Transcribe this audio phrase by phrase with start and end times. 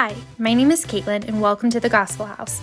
[0.00, 2.60] Hi, my name is Caitlin, and welcome to the Gospel House.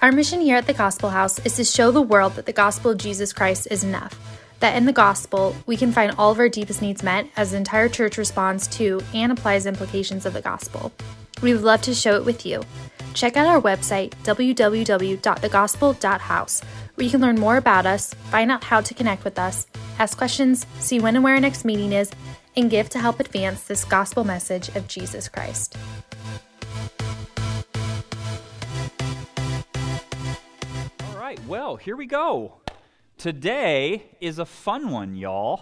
[0.00, 2.92] Our mission here at the Gospel House is to show the world that the gospel
[2.92, 4.18] of Jesus Christ is enough.
[4.60, 7.58] That in the gospel, we can find all of our deepest needs met as the
[7.58, 10.90] entire church responds to and applies implications of the gospel.
[11.42, 12.62] We would love to show it with you.
[13.12, 16.62] Check out our website, www.thegospel.house,
[16.94, 19.66] where you can learn more about us, find out how to connect with us,
[19.98, 22.10] ask questions, see when and where our next meeting is,
[22.56, 25.76] and give to help advance this gospel message of Jesus Christ.
[31.38, 32.54] Right, well, here we go.
[33.16, 35.60] Today is a fun one, y'all.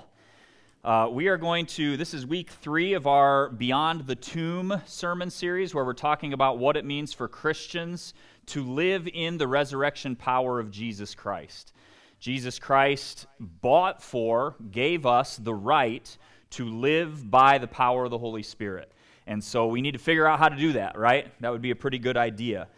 [0.85, 5.31] Uh, we are going to, this is week three of our Beyond the Tomb sermon
[5.31, 8.15] series, where we're talking about what it means for Christians
[8.47, 11.73] to live in the resurrection power of Jesus Christ.
[12.21, 16.17] Jesus Christ bought for, gave us the right
[16.51, 18.93] to live by the power of the Holy Spirit.
[19.27, 21.33] And so we need to figure out how to do that, right?
[21.41, 22.69] That would be a pretty good idea.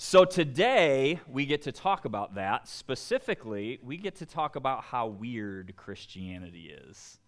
[0.00, 2.68] So today we get to talk about that.
[2.68, 7.18] Specifically, we get to talk about how weird Christianity is.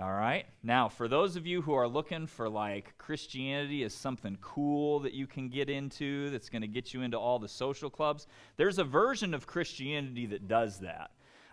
[0.00, 0.46] All right?
[0.62, 5.12] Now, for those of you who are looking for like Christianity is something cool that
[5.12, 8.26] you can get into that's going to get you into all the social clubs,
[8.56, 11.10] there's a version of Christianity that does that.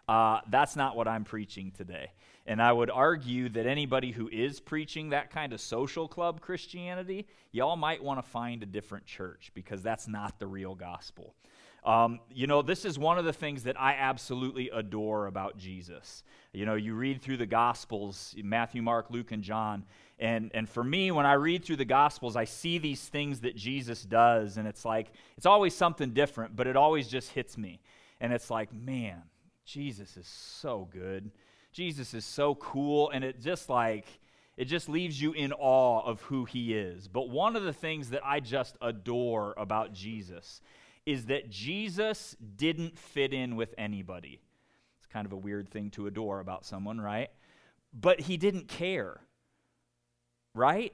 [0.07, 2.13] Uh, that's not what I'm preaching today.
[2.49, 7.27] And I would argue that anybody who is preaching that kind of social club Christianity,
[7.51, 11.35] y'all might want to find a different church because that's not the real gospel.
[11.85, 16.23] Um, you know, this is one of the things that I absolutely adore about Jesus.
[16.51, 19.85] You know, you read through the Gospels Matthew, Mark, Luke, and John.
[20.17, 23.55] And, and for me, when I read through the Gospels, I see these things that
[23.55, 27.79] Jesus does, and it's like, it's always something different, but it always just hits me.
[28.19, 29.21] And it's like, man,
[29.65, 31.29] Jesus is so good.
[31.71, 34.05] Jesus is so cool, and it just like,
[34.57, 37.07] it just leaves you in awe of who he is.
[37.07, 40.61] But one of the things that I just adore about Jesus
[41.05, 44.41] is that Jesus didn't fit in with anybody.
[44.97, 47.29] It's kind of a weird thing to adore about someone, right?
[47.93, 49.21] But he didn't care,
[50.53, 50.93] right?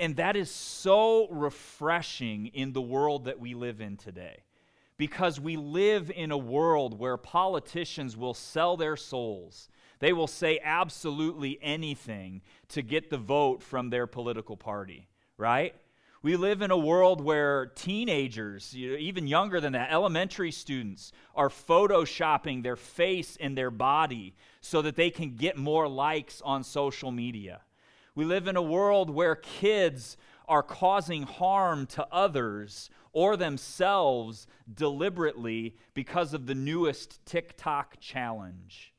[0.00, 4.42] And that is so refreshing in the world that we live in today.
[4.96, 9.68] Because we live in a world where politicians will sell their souls
[10.04, 15.74] they will say absolutely anything to get the vote from their political party, right?
[16.20, 21.12] We live in a world where teenagers, you know, even younger than that, elementary students,
[21.34, 26.64] are photoshopping their face and their body so that they can get more likes on
[26.64, 27.62] social media.
[28.14, 35.76] We live in a world where kids are causing harm to others or themselves deliberately
[35.94, 38.93] because of the newest TikTok challenge.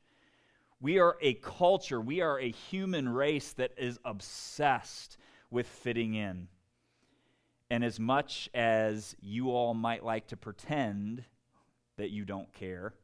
[0.80, 5.16] We are a culture, we are a human race that is obsessed
[5.50, 6.48] with fitting in.
[7.70, 11.24] And as much as you all might like to pretend
[11.96, 12.94] that you don't care,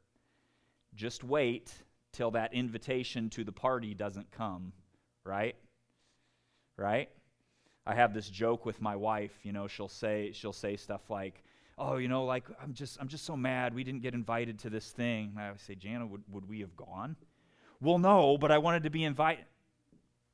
[0.94, 1.72] just wait
[2.12, 4.72] till that invitation to the party doesn't come,
[5.25, 5.56] right?
[6.77, 7.09] Right?
[7.87, 11.43] I have this joke with my wife, you know, she'll say she'll say stuff like,
[11.77, 14.71] "Oh, you know, like I'm just I'm just so mad we didn't get invited to
[14.71, 17.16] this thing." I would say, "Jana, would, would we have gone?"
[17.82, 19.44] Well, no, but I wanted to be invited.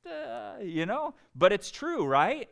[0.06, 1.14] Uh, you know?
[1.34, 2.48] But it's true, right?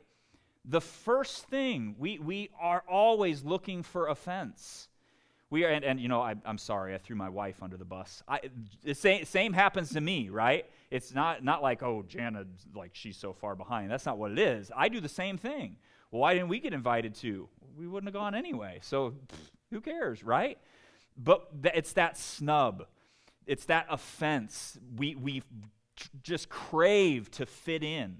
[0.65, 4.89] The first thing, we, we are always looking for offense.
[5.51, 7.85] We are, and, and you know, I, am sorry, I threw my wife under the
[7.85, 8.23] bus.
[8.27, 8.41] I,
[8.83, 10.65] the same, same happens to me, right?
[10.91, 13.91] It's not, not like, oh, Jana, like she's so far behind.
[13.91, 14.73] That's not what it is.
[14.75, 15.77] I do the same thing.
[16.11, 17.49] Well, why didn't we get invited to?
[17.77, 18.79] We wouldn't have gone anyway.
[18.81, 19.15] So
[19.71, 20.59] who cares, right?
[21.19, 22.87] But th- it's that snub
[23.47, 24.79] it's that offense.
[24.97, 25.43] We, we
[26.23, 28.19] just crave to fit in.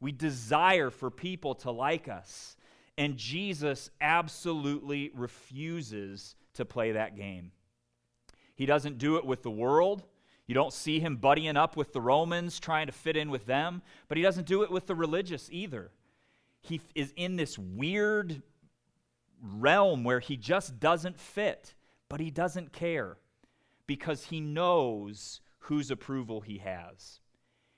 [0.00, 2.56] We desire for people to like us.
[2.96, 7.52] And Jesus absolutely refuses to play that game.
[8.54, 10.02] He doesn't do it with the world.
[10.46, 13.82] You don't see him buddying up with the Romans, trying to fit in with them,
[14.08, 15.92] but he doesn't do it with the religious either.
[16.60, 18.42] He is in this weird
[19.42, 21.74] realm where he just doesn't fit,
[22.08, 23.16] but he doesn't care
[23.90, 27.18] because he knows whose approval he has.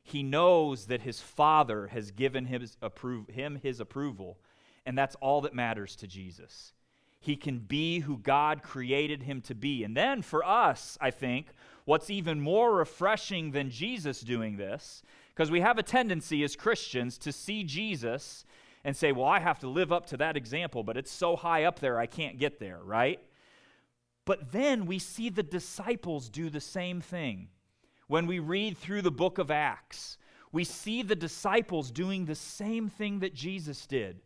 [0.02, 4.36] He knows that his Father has given him his, appro- him his approval,
[4.84, 6.74] and that's all that matters to Jesus.
[7.18, 9.84] He can be who God created him to be.
[9.84, 11.46] And then for us, I think,
[11.86, 15.02] what's even more refreshing than Jesus doing this,
[15.34, 18.44] because we have a tendency as Christians to see Jesus
[18.84, 21.64] and say, well, I have to live up to that example, but it's so high
[21.64, 23.18] up there, I can't get there, right?
[24.24, 27.48] But then we see the disciples do the same thing.
[28.06, 30.18] When we read through the book of Acts,
[30.52, 34.20] we see the disciples doing the same thing that Jesus did.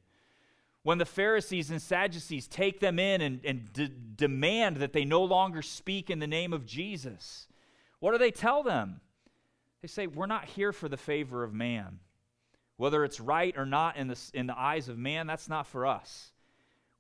[0.83, 5.25] when the Pharisees and Sadducees take them in and, and de- demand that they no
[5.25, 7.49] longer speak in the name of Jesus,
[7.99, 9.01] what do they tell them?
[9.83, 11.99] They say, We're not here for the favor of man.
[12.77, 15.87] Whether it's right or not in the, in the eyes of man, that's not for
[15.87, 16.31] us.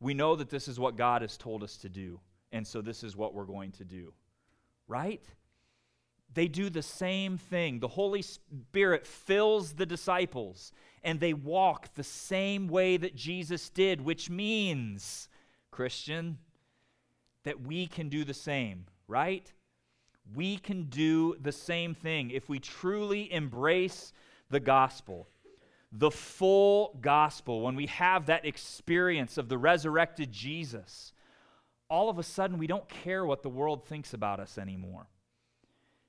[0.00, 2.18] We know that this is what God has told us to do,
[2.56, 4.12] and so this is what we're going to do.
[4.88, 5.22] Right?
[6.34, 7.80] They do the same thing.
[7.80, 10.72] The Holy Spirit fills the disciples,
[11.02, 15.28] and they walk the same way that Jesus did, which means,
[15.70, 16.38] Christian,
[17.44, 19.50] that we can do the same, right?
[20.34, 24.12] We can do the same thing if we truly embrace
[24.50, 25.28] the gospel,
[25.92, 31.12] the full gospel, when we have that experience of the resurrected Jesus.
[31.88, 35.06] All of a sudden, we don't care what the world thinks about us anymore.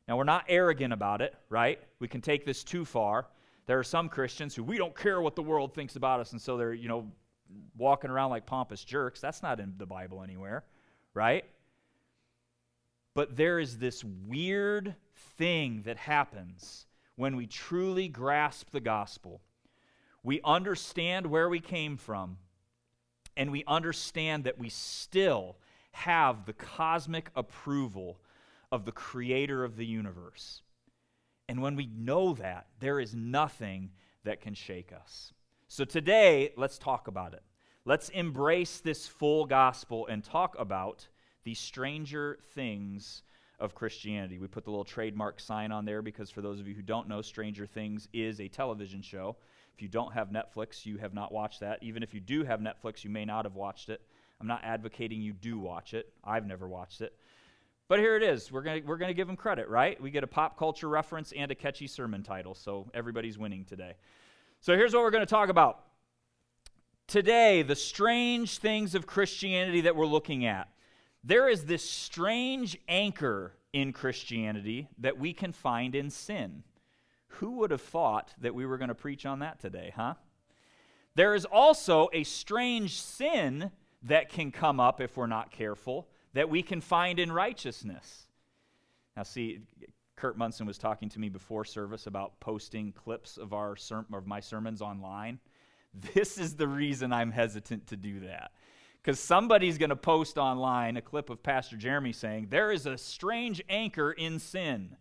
[0.07, 1.79] Now, we're not arrogant about it, right?
[1.99, 3.27] We can take this too far.
[3.65, 6.41] There are some Christians who we don't care what the world thinks about us, and
[6.41, 7.11] so they're, you know,
[7.77, 9.19] walking around like pompous jerks.
[9.19, 10.63] That's not in the Bible anywhere,
[11.13, 11.45] right?
[13.13, 14.95] But there is this weird
[15.37, 16.85] thing that happens
[17.15, 19.41] when we truly grasp the gospel.
[20.23, 22.37] We understand where we came from,
[23.35, 25.57] and we understand that we still
[25.97, 28.19] have the cosmic approval
[28.71, 30.61] of the creator of the universe.
[31.49, 33.89] And when we know that, there is nothing
[34.23, 35.33] that can shake us.
[35.67, 37.41] So today, let's talk about it.
[37.83, 41.07] Let's embrace this full gospel and talk about
[41.45, 43.23] the stranger things
[43.59, 44.37] of Christianity.
[44.37, 47.07] We put the little trademark sign on there because, for those of you who don't
[47.07, 49.37] know, Stranger Things is a television show.
[49.73, 51.81] If you don't have Netflix, you have not watched that.
[51.81, 54.01] Even if you do have Netflix, you may not have watched it.
[54.39, 56.13] I'm not advocating you do watch it.
[56.23, 57.13] I've never watched it.
[57.87, 58.51] But here it is.
[58.51, 59.99] We're going we're to give them credit, right?
[60.01, 63.95] We get a pop culture reference and a catchy sermon title, so everybody's winning today.
[64.59, 65.83] So here's what we're going to talk about.
[67.07, 70.67] Today, the strange things of Christianity that we're looking at.
[71.23, 76.63] There is this strange anchor in Christianity that we can find in sin.
[77.27, 80.15] Who would have thought that we were going to preach on that today, huh?
[81.15, 83.71] There is also a strange sin
[84.07, 86.07] that can come up if we're not careful
[86.37, 88.27] that we can find in righteousness.
[89.15, 89.61] Now, see,
[90.15, 94.27] Kurt Munson was talking to me before service about posting clips of, our ser- of
[94.27, 95.39] my sermons online.
[96.13, 98.51] This is the reason I'm hesitant to do that.
[99.01, 102.99] Because somebody's going to post online a clip of Pastor Jeremy saying, There is a
[102.99, 104.95] strange anchor in sin.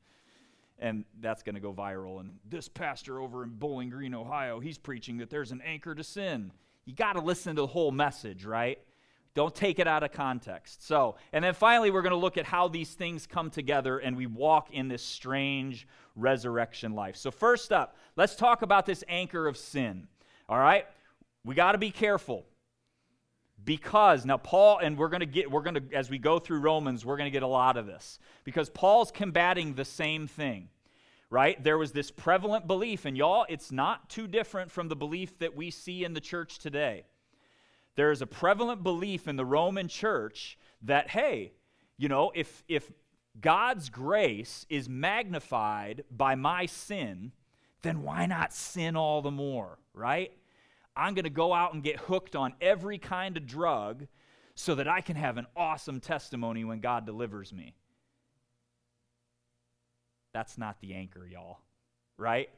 [0.79, 2.21] And that's going to go viral.
[2.21, 6.05] And this pastor over in Bowling Green, Ohio, he's preaching that there's an anchor to
[6.05, 6.51] sin.
[6.87, 8.79] You got to listen to the whole message, right?
[9.37, 10.87] Don't take it out of context.
[10.87, 14.17] So, and then finally, we're going to look at how these things come together and
[14.17, 15.87] we walk in this strange
[16.17, 17.17] resurrection life.
[17.17, 20.09] So, first up, let's talk about this anchor of sin.
[20.49, 20.87] All right?
[21.45, 22.47] We got to be careful
[23.63, 26.61] because now paul and we're going to get we're going to as we go through
[26.61, 30.69] romans we're going to get a lot of this because paul's combating the same thing
[31.31, 35.39] right there was this prevalent belief and y'all it's not too different from the belief
[35.39, 37.07] that we see in the church today
[37.97, 41.53] there is a prevalent belief in the Roman church that, hey,
[41.97, 42.91] you know, if, if
[43.41, 47.33] God's grace is magnified by my sin,
[47.83, 50.33] then why not sin all the more, right?
[50.95, 54.07] I'm going to go out and get hooked on every kind of drug
[54.55, 57.75] so that I can have an awesome testimony when God delivers me.
[60.33, 61.61] That's not the anchor, y'all,
[62.17, 62.51] right?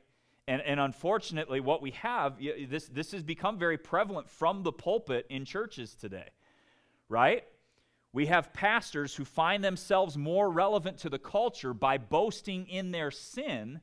[0.49, 5.27] And, and unfortunately, what we have, this, this has become very prevalent from the pulpit
[5.29, 6.31] in churches today,
[7.11, 7.45] right?
[8.15, 13.11] We have pastors who find themselves more relevant to the culture by boasting in their
[13.11, 13.83] sin.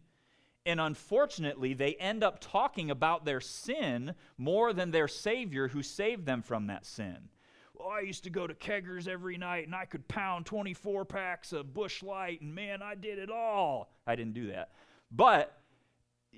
[0.65, 6.25] And unfortunately, they end up talking about their sin more than their Savior who saved
[6.25, 7.29] them from that sin.
[7.75, 11.53] Well, I used to go to keggers every night and I could pound 24 packs
[11.53, 13.91] of Busch Light, and man, I did it all.
[14.07, 14.71] I didn't do that.
[15.11, 15.55] But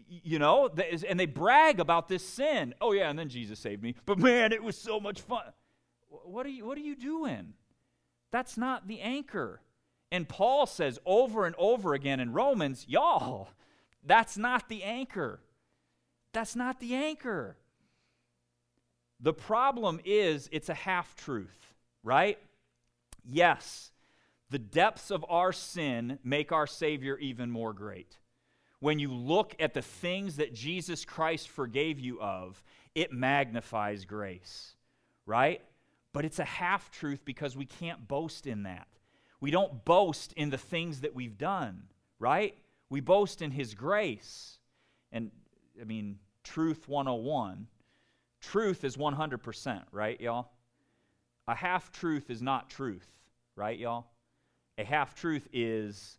[0.08, 0.70] you know,
[1.08, 2.74] and they brag about this sin.
[2.82, 3.96] Oh yeah, and then Jesus saved me.
[4.06, 5.44] But man, it was so much fun.
[6.10, 7.54] What are you what are you doing?
[8.32, 9.62] That's not the anchor.
[10.12, 13.50] And Paul says over and over again in Romans, y'all,
[14.06, 15.42] that's not the anchor.
[16.34, 17.58] That's not the anchor.
[19.20, 21.74] The problem is it's a half truth,
[22.04, 22.38] right?
[23.26, 23.92] Yes,
[24.50, 28.18] the depths of our sin make our Savior even more great
[28.80, 32.62] when you look at the things that Jesus Christ forgave you of,
[32.96, 34.76] it magnifies grace,
[35.26, 35.62] right?
[36.14, 38.88] But it's a half truth because we can't boast in that.
[39.40, 41.84] We don't boast in the things that we've done,
[42.20, 42.56] right?
[42.90, 44.58] We boast in His grace.
[45.12, 45.32] And
[45.80, 46.18] I mean,
[46.48, 47.68] Truth 101
[48.40, 50.52] truth is 100%, right, y'all?
[51.48, 53.08] A half truth is not truth,
[53.58, 54.06] right, y'all?
[54.78, 56.18] A half truth is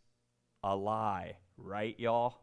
[0.63, 2.41] a lie, right, y'all?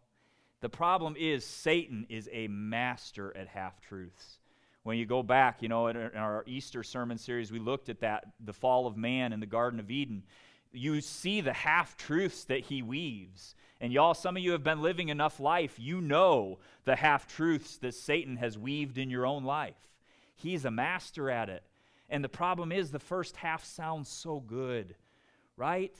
[0.61, 4.39] The problem is Satan is a master at half truths.
[4.83, 8.25] When you go back, you know, in our Easter sermon series, we looked at that,
[8.43, 10.23] the fall of man in the Garden of Eden.
[10.71, 13.55] You see the half truths that he weaves.
[13.81, 17.77] And y'all, some of you have been living enough life, you know the half truths
[17.77, 19.75] that Satan has weaved in your own life.
[20.35, 21.63] He's a master at it.
[22.09, 24.95] And the problem is, the first half sounds so good,
[25.57, 25.95] right?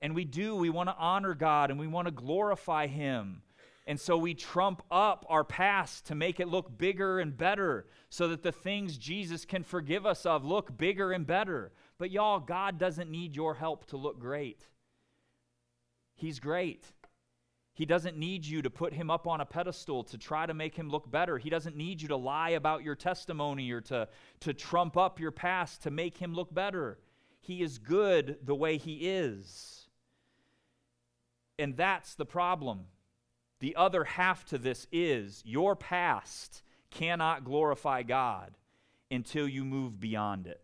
[0.00, 0.54] And we do.
[0.54, 3.42] We want to honor God and we want to glorify Him.
[3.86, 8.28] And so we trump up our past to make it look bigger and better so
[8.28, 11.72] that the things Jesus can forgive us of look bigger and better.
[11.98, 14.68] But y'all, God doesn't need your help to look great.
[16.14, 16.92] He's great.
[17.74, 20.76] He doesn't need you to put him up on a pedestal to try to make
[20.76, 21.38] him look better.
[21.38, 24.08] He doesn't need you to lie about your testimony or to,
[24.40, 26.98] to trump up your past to make him look better.
[27.40, 29.88] He is good the way he is.
[31.58, 32.86] And that's the problem.
[33.62, 38.58] The other half to this is your past cannot glorify God
[39.08, 40.60] until you move beyond it.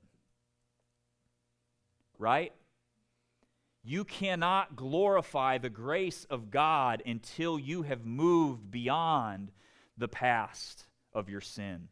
[2.19, 2.52] Right?
[3.85, 9.52] You cannot glorify the grace of God until you have moved beyond
[9.97, 11.87] the past of your sin.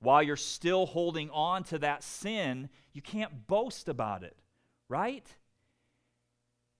[0.00, 4.36] While you're still holding on to that sin, you can't boast about it,
[4.90, 5.26] right?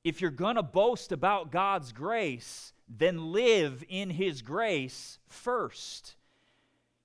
[0.04, 6.14] If you're going to boast about God's grace, then live in His grace first.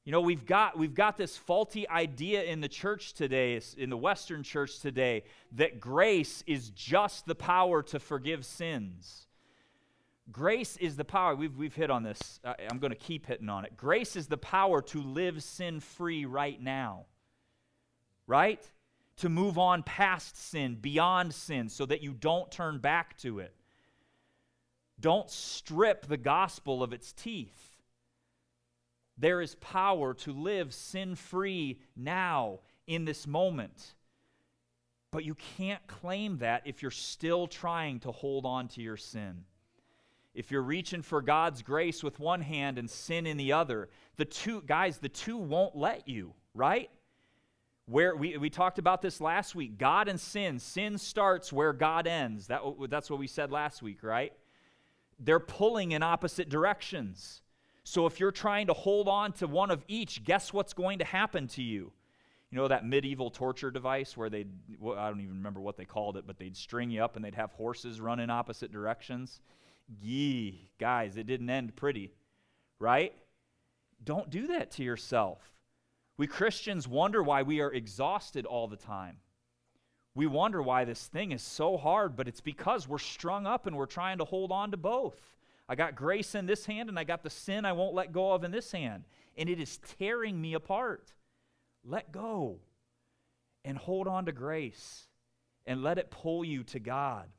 [0.04, 3.98] You know, we've got, we've got this faulty idea in the church today, in the
[3.98, 9.28] Western church today, that grace is just the power to forgive sins.
[10.32, 11.36] Grace is the power.
[11.36, 12.40] We've, we've hit on this.
[12.44, 13.78] I'm going to keep hitting on it.
[13.78, 17.06] Grace is the power to live sin free right now,
[18.26, 18.64] right?
[19.18, 23.54] To move on past sin, beyond sin, so that you don't turn back to it.
[25.02, 27.72] Don't strip the gospel of its teeth.
[29.18, 33.96] There is power to live sin free now in this moment.
[35.12, 39.44] But you can't claim that if you're still trying to hold on to your sin.
[40.34, 44.24] If you're reaching for God's grace with one hand and sin in the other, the
[44.24, 46.90] two, guys, the two won't let you, right?
[47.86, 50.60] Where we, we talked about this last week God and sin.
[50.60, 52.48] Sin starts where God ends.
[52.48, 54.32] That, that's what we said last week, right?
[55.24, 57.42] They're pulling in opposite directions.
[57.84, 61.06] So if you're trying to hold on to one of each, guess what's going to
[61.06, 61.92] happen to you?
[62.50, 64.46] You know that medieval torture device where they
[64.80, 67.24] well, I don't even remember what they called it, but they'd string you up and
[67.24, 69.40] they'd have horses run in opposite directions?
[70.02, 72.12] Gee, guys, it didn't end pretty,
[72.80, 73.14] right?
[74.04, 75.40] Don't do that to yourself.
[76.18, 79.18] We Christians wonder why we are exhausted all the time.
[80.14, 83.78] We wonder why this thing is so hard, but it's because we're strung up and
[83.78, 85.18] we're trying to hold on to both.
[85.70, 88.34] I got grace in this hand and I got the sin I won't let go
[88.34, 89.06] of in this hand.
[89.38, 91.14] And it is tearing me apart.
[91.86, 92.60] Let go
[93.64, 95.08] and hold on to grace
[95.66, 97.30] and let it pull you to God.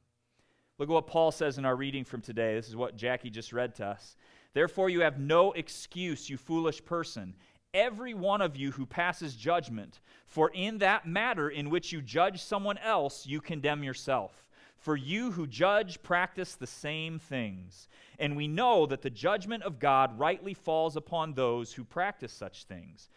[0.78, 2.54] Look at what Paul says in our reading from today.
[2.54, 4.16] This is what Jackie just read to us.
[4.54, 7.34] Therefore, you have no excuse, you foolish person.
[7.74, 12.42] Every one of you who passes judgment, for in that matter in which you judge
[12.42, 14.50] someone else, you condemn yourself.
[14.76, 17.88] For you who judge practice the same things.
[18.18, 22.64] And we know that the judgment of God rightly falls upon those who practice such
[22.64, 23.08] things.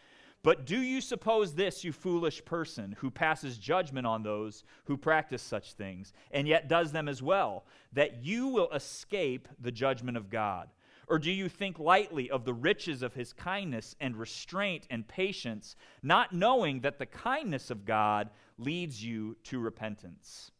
[0.42, 5.42] But do you suppose this, you foolish person, who passes judgment on those who practice
[5.42, 10.30] such things, and yet does them as well, that you will escape the judgment of
[10.30, 10.68] God?
[11.08, 15.76] Or do you think lightly of the riches of his kindness and restraint and patience,
[16.02, 20.50] not knowing that the kindness of God leads you to repentance?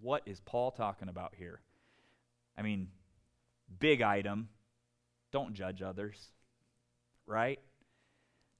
[0.00, 1.60] what is Paul talking about here?
[2.56, 2.88] I mean,
[3.78, 4.48] big item.
[5.32, 6.32] Don't judge others,
[7.26, 7.60] right?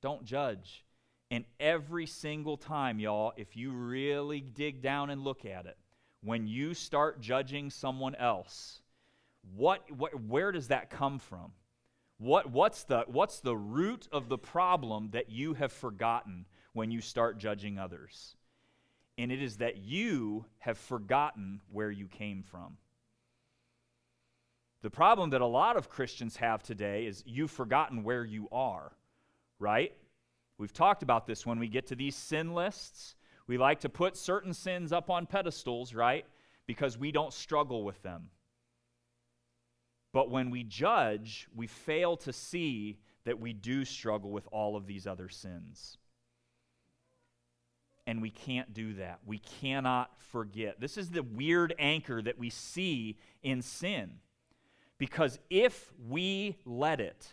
[0.02, 0.84] Don't judge.
[1.30, 5.76] And every single time, y'all, if you really dig down and look at it,
[6.22, 8.79] when you start judging someone else,
[9.56, 11.52] what, what where does that come from?
[12.18, 17.00] What, what's, the, what's the root of the problem that you have forgotten when you
[17.00, 18.36] start judging others?
[19.20, 22.78] and it is that you have forgotten where you came from.
[24.80, 28.92] The problem that a lot of Christians have today is you've forgotten where you are,
[29.58, 29.92] right?
[30.56, 33.14] We've talked about this when we get to these sin lists.
[33.46, 36.24] We like to put certain sins up on pedestals, right?
[36.66, 38.30] Because we don't struggle with them.
[40.12, 44.86] But when we judge, we fail to see that we do struggle with all of
[44.86, 45.98] these other sins.
[48.06, 49.20] And we can't do that.
[49.24, 50.80] We cannot forget.
[50.80, 54.10] This is the weird anchor that we see in sin.
[54.98, 57.32] Because if we let it,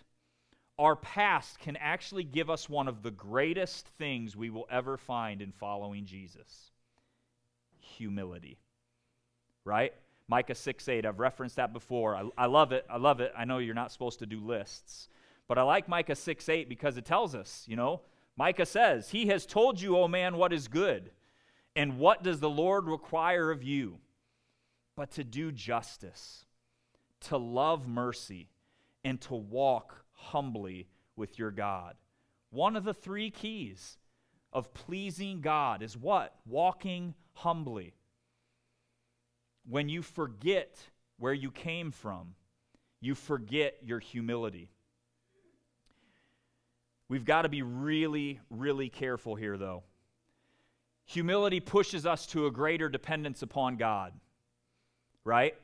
[0.77, 5.41] our past can actually give us one of the greatest things we will ever find
[5.41, 6.72] in following Jesus
[7.79, 8.60] humility.
[9.65, 9.93] Right?
[10.29, 12.15] Micah 6 8, I've referenced that before.
[12.15, 12.86] I, I love it.
[12.89, 13.31] I love it.
[13.38, 15.10] I know you're not supposed to do lists,
[15.48, 18.01] but I like Micah 6 8 because it tells us, you know,
[18.36, 21.12] Micah says, He has told you, O man, what is good.
[21.75, 24.00] And what does the Lord require of you?
[24.96, 26.46] But to do justice,
[27.22, 28.50] to love mercy,
[29.03, 31.96] and to walk humbly with your God.
[32.50, 33.98] One of the three keys
[34.51, 36.36] of pleasing God is what?
[36.46, 37.93] Walking humbly.
[39.70, 40.78] When you forget
[41.18, 42.36] where you came from,
[43.02, 44.70] you forget your humility.
[47.10, 49.84] We've got to be really, really careful here, though.
[51.06, 54.14] Humility pushes us to a greater dependence upon God,
[55.24, 55.56] right?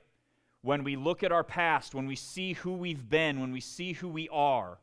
[0.62, 3.92] When we look at our past, when we see who we've been, when we see
[3.92, 4.80] who we are,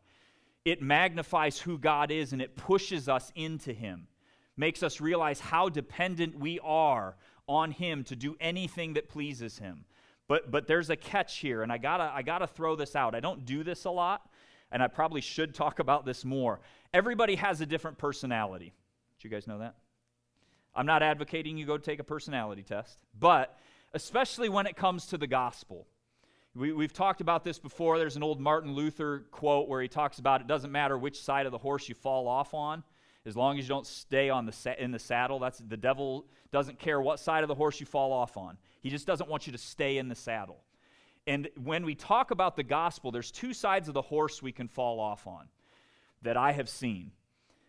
[0.67, 4.07] it magnifies who God is and it pushes us into Him,
[4.57, 7.17] makes us realize how dependent we are
[7.50, 9.85] on Him to do anything that pleases Him.
[10.28, 13.16] But, but there's a catch here, and I gotta, I gotta throw this out.
[13.16, 14.30] I don't do this a lot,
[14.71, 16.61] and I probably should talk about this more.
[16.95, 18.73] Everybody has a different personality.
[19.19, 19.75] Did you guys know that?
[20.75, 23.59] I'm not advocating you go take a personality test, but
[23.92, 25.88] especially when it comes to the gospel.
[26.54, 27.99] We, have talked about this before.
[27.99, 31.47] There's an old Martin Luther quote where he talks about it doesn't matter which side
[31.47, 32.83] of the horse you fall off on,
[33.27, 35.39] as long as you don't stay on the sa- in the saddle.
[35.39, 38.57] That's the devil doesn't care what side of the horse you fall off on.
[38.81, 40.59] He just doesn't want you to stay in the saddle.
[41.27, 44.69] And when we talk about the gospel, there's two sides of the horse we can
[44.69, 45.47] fall off on
[46.23, 47.12] that I have seen.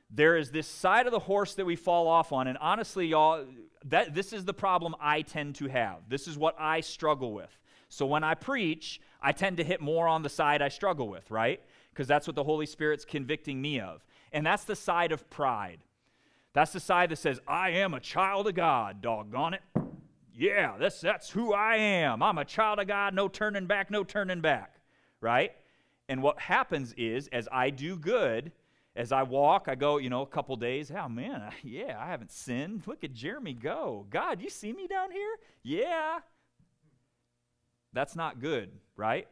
[0.09, 3.45] There is this side of the horse that we fall off on, and honestly, y'all,
[3.85, 5.99] that this is the problem I tend to have.
[6.09, 7.57] This is what I struggle with.
[7.87, 11.29] So when I preach, I tend to hit more on the side I struggle with,
[11.29, 11.61] right?
[11.93, 14.03] Because that's what the Holy Spirit's convicting me of.
[14.31, 15.79] And that's the side of pride.
[16.53, 19.61] That's the side that says, I am a child of God, doggone it.
[20.33, 22.23] Yeah, that's, that's who I am.
[22.23, 24.75] I'm a child of God, no turning back, no turning back,
[25.19, 25.51] right?
[26.09, 28.51] And what happens is, as I do good,
[28.95, 30.91] as I walk, I go, you know, a couple days.
[30.91, 32.83] Oh, man, yeah, I haven't sinned.
[32.85, 34.05] Look at Jeremy go.
[34.09, 35.35] God, you see me down here?
[35.63, 36.19] Yeah.
[37.93, 39.27] That's not good, right?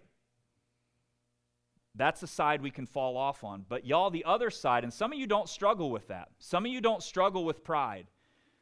[1.96, 3.66] That's the side we can fall off on.
[3.68, 6.30] But y'all, the other side, and some of you don't struggle with that.
[6.38, 8.08] Some of you don't struggle with pride.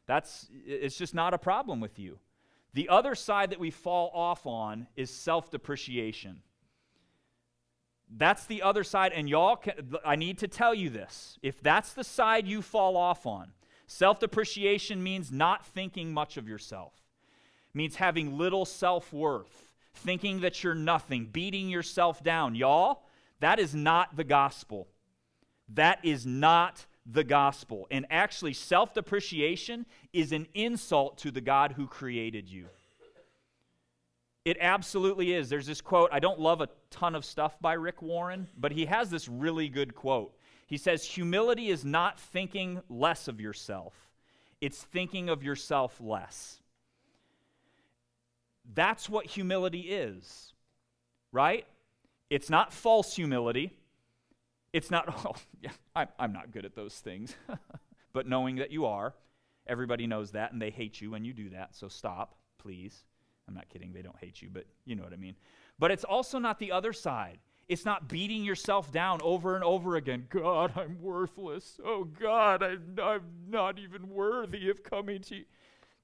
[0.06, 2.18] That's it's just not a problem with you.
[2.74, 6.42] The other side that we fall off on is self-depreciation.
[8.10, 11.38] That's the other side, and y'all, can, I need to tell you this.
[11.42, 13.52] If that's the side you fall off on,
[13.86, 16.94] self depreciation means not thinking much of yourself,
[17.74, 22.54] means having little self worth, thinking that you're nothing, beating yourself down.
[22.54, 23.02] Y'all,
[23.40, 24.88] that is not the gospel.
[25.74, 27.86] That is not the gospel.
[27.90, 32.66] And actually, self depreciation is an insult to the God who created you.
[34.44, 35.50] It absolutely is.
[35.50, 36.08] There's this quote.
[36.10, 39.68] I don't love a ton of stuff by Rick Warren, but he has this really
[39.68, 40.34] good quote.
[40.66, 43.94] He says, Humility is not thinking less of yourself,
[44.60, 46.60] it's thinking of yourself less.
[48.74, 50.52] That's what humility is,
[51.32, 51.66] right?
[52.30, 53.72] It's not false humility.
[54.72, 57.34] It's not, oh, yeah, I'm, I'm not good at those things.
[58.12, 59.14] but knowing that you are,
[59.66, 63.04] everybody knows that, and they hate you when you do that, so stop, please.
[63.46, 65.34] I'm not kidding, they don't hate you, but you know what I mean.
[65.78, 67.38] But it's also not the other side.
[67.66, 70.26] It's not beating yourself down over and over again.
[70.30, 71.78] God, I'm worthless.
[71.84, 75.44] Oh, God, I'm, I'm not even worthy of coming to you.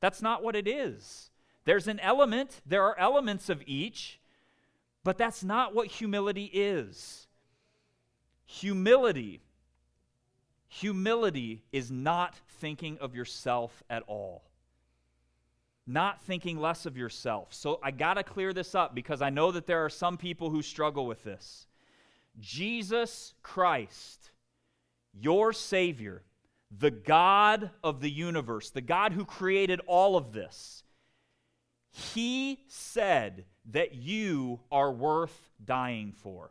[0.01, 1.31] That's not what it is.
[1.65, 4.21] There's an element, there are elements of each,
[5.05, 7.29] but that's not what humility is.
[8.47, 9.40] Humility,
[10.69, 14.43] humility is not thinking of yourself at all
[15.87, 17.53] not thinking less of yourself.
[17.53, 20.51] So I got to clear this up because I know that there are some people
[20.51, 21.67] who struggle with this.
[22.40, 24.31] Jesus Christ,
[25.12, 26.23] your Savior,
[26.77, 30.83] the God of the universe, the God who created all of this,
[31.90, 36.50] He said that you are worth dying for.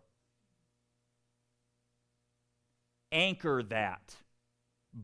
[3.11, 4.15] Anchor that.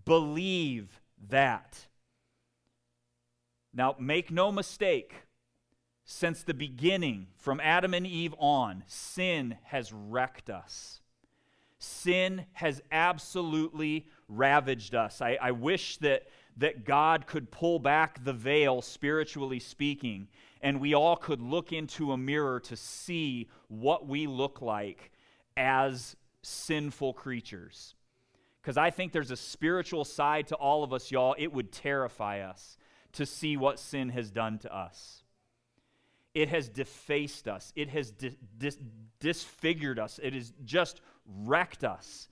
[0.06, 1.86] Believe that.
[3.74, 5.14] Now, make no mistake,
[6.04, 11.02] since the beginning, from Adam and Eve on, sin has wrecked us.
[11.80, 15.22] sin has absolutely ravaged us.
[15.22, 20.28] I, I wish that, that God could pull back the veil, spiritually speaking,
[20.62, 25.12] and we all could look into a mirror to see what we look like
[25.56, 27.96] as sinful creatures.
[28.62, 31.36] Because I think there's a spiritual side to all of us, y'all.
[31.38, 32.78] It would terrify us
[33.14, 35.24] to see what sin has done to us.
[36.34, 38.78] It has defaced us, it has di- dis-
[39.20, 42.28] disfigured us, it has just wrecked us,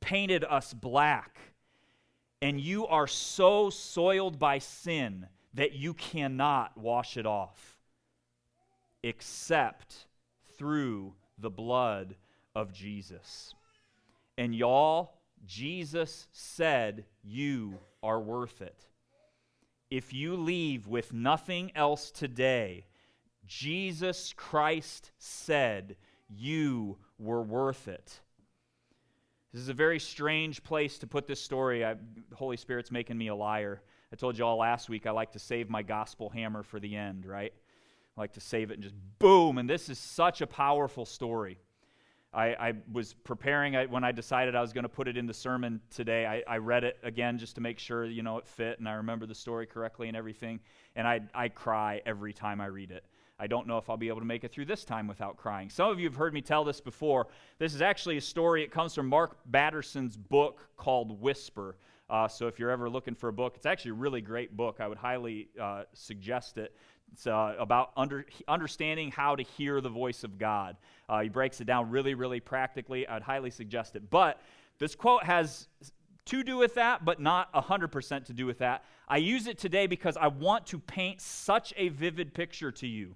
[0.00, 1.38] painted us black.
[2.42, 7.78] And you are so soiled by sin that you cannot wash it off
[9.02, 10.06] except
[10.56, 12.16] through the blood
[12.54, 13.54] of Jesus.
[14.36, 15.14] And y'all,
[15.46, 18.86] Jesus said, You are worth it.
[19.90, 22.84] If you leave with nothing else today,
[23.46, 25.96] Jesus Christ said,
[26.28, 28.20] You were worth it.
[29.52, 31.84] This is a very strange place to put this story.
[31.84, 33.80] I, the Holy Spirit's making me a liar.
[34.12, 36.96] I told you all last week I like to save my gospel hammer for the
[36.96, 37.52] end, right?
[38.16, 39.58] I like to save it and just boom.
[39.58, 41.58] And this is such a powerful story.
[42.32, 45.26] I, I was preparing I, when I decided I was going to put it in
[45.26, 46.26] the sermon today.
[46.26, 48.92] I, I, read it again just to make sure you know it fit and I
[48.94, 50.60] remember the story correctly and everything.
[50.94, 53.04] And I, I cry every time I read it.
[53.38, 55.70] I don't know if I'll be able to make it through this time without crying.
[55.70, 57.28] Some of you have heard me tell this before.
[57.58, 58.62] This is actually a story.
[58.62, 61.76] It comes from Mark Batterson's book called Whisper.
[62.10, 64.78] Uh, so if you're ever looking for a book, it's actually a really great book.
[64.80, 66.74] I would highly uh, suggest it.
[67.12, 70.76] It's uh, about under, understanding how to hear the voice of God.
[71.08, 73.06] Uh, he breaks it down really, really practically.
[73.06, 74.10] I'd highly suggest it.
[74.10, 74.40] But
[74.78, 75.68] this quote has
[76.26, 78.84] to do with that, but not 100% to do with that.
[79.06, 83.14] I use it today because I want to paint such a vivid picture to you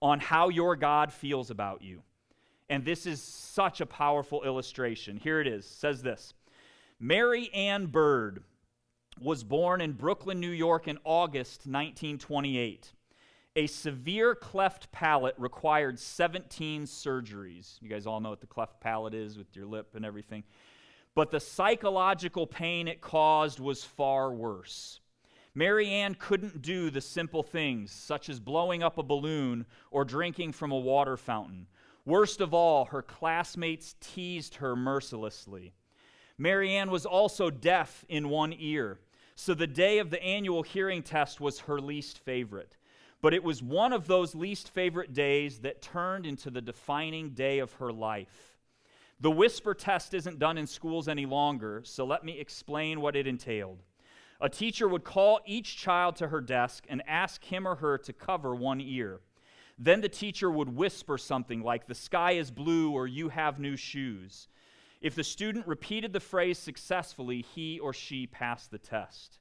[0.00, 2.02] on how your God feels about you.
[2.70, 5.16] And this is such a powerful illustration.
[5.16, 5.66] Here it is.
[5.66, 6.34] Says this
[7.04, 8.42] Mary Ann Bird
[9.20, 12.94] was born in Brooklyn, New York in August 1928.
[13.56, 17.76] A severe cleft palate required 17 surgeries.
[17.82, 20.44] You guys all know what the cleft palate is with your lip and everything.
[21.14, 25.00] But the psychological pain it caused was far worse.
[25.54, 30.52] Mary Ann couldn't do the simple things, such as blowing up a balloon or drinking
[30.52, 31.66] from a water fountain.
[32.06, 35.74] Worst of all, her classmates teased her mercilessly.
[36.36, 38.98] Mary Ann was also deaf in one ear,
[39.36, 42.76] so the day of the annual hearing test was her least favorite.
[43.20, 47.58] But it was one of those least favorite days that turned into the defining day
[47.60, 48.58] of her life.
[49.20, 53.26] The whisper test isn't done in schools any longer, so let me explain what it
[53.26, 53.82] entailed.
[54.40, 58.12] A teacher would call each child to her desk and ask him or her to
[58.12, 59.20] cover one ear.
[59.78, 63.76] Then the teacher would whisper something like, The sky is blue or you have new
[63.76, 64.48] shoes.
[65.04, 69.38] If the student repeated the phrase successfully, he or she passed the test.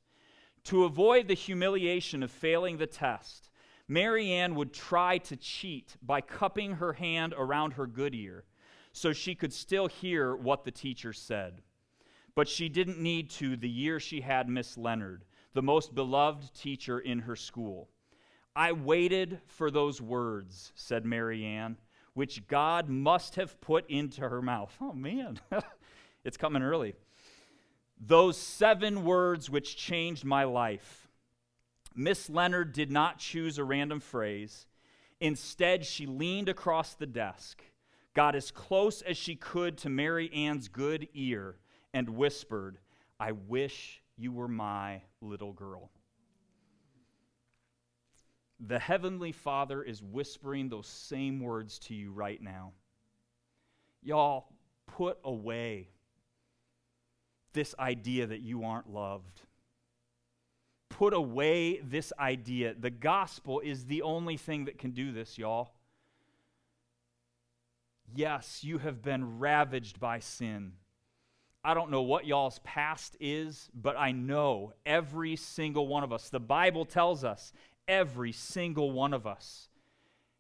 [0.65, 3.49] To avoid the humiliation of failing the test,
[3.87, 8.43] Mary Ann would try to cheat by cupping her hand around her good ear
[8.91, 11.61] so she could still hear what the teacher said.
[12.35, 15.23] But she didn't need to the year she had Miss Leonard,
[15.53, 17.87] the most beloved teacher in her school.
[18.53, 21.77] I waited for those words, said Mary Ann,
[22.13, 24.75] which God must have put into her mouth.
[24.79, 25.39] Oh, man,
[26.23, 26.95] it's coming early.
[27.99, 31.07] Those seven words which changed my life.
[31.95, 34.65] Miss Leonard did not choose a random phrase.
[35.19, 37.63] Instead, she leaned across the desk,
[38.13, 41.55] got as close as she could to Mary Ann's good ear,
[41.93, 42.79] and whispered,
[43.19, 45.91] I wish you were my little girl.
[48.65, 52.71] The Heavenly Father is whispering those same words to you right now.
[54.01, 54.45] Y'all,
[54.87, 55.89] put away
[57.53, 59.41] this idea that you aren't loved
[60.93, 62.75] put away this idea.
[62.79, 65.73] The gospel is the only thing that can do this, y'all.
[68.15, 70.73] Yes, you have been ravaged by sin.
[71.63, 76.29] I don't know what y'all's past is, but I know every single one of us,
[76.29, 77.53] the Bible tells us,
[77.87, 79.69] every single one of us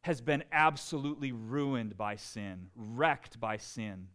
[0.01, 4.07] has been absolutely ruined by sin, wrecked by sin.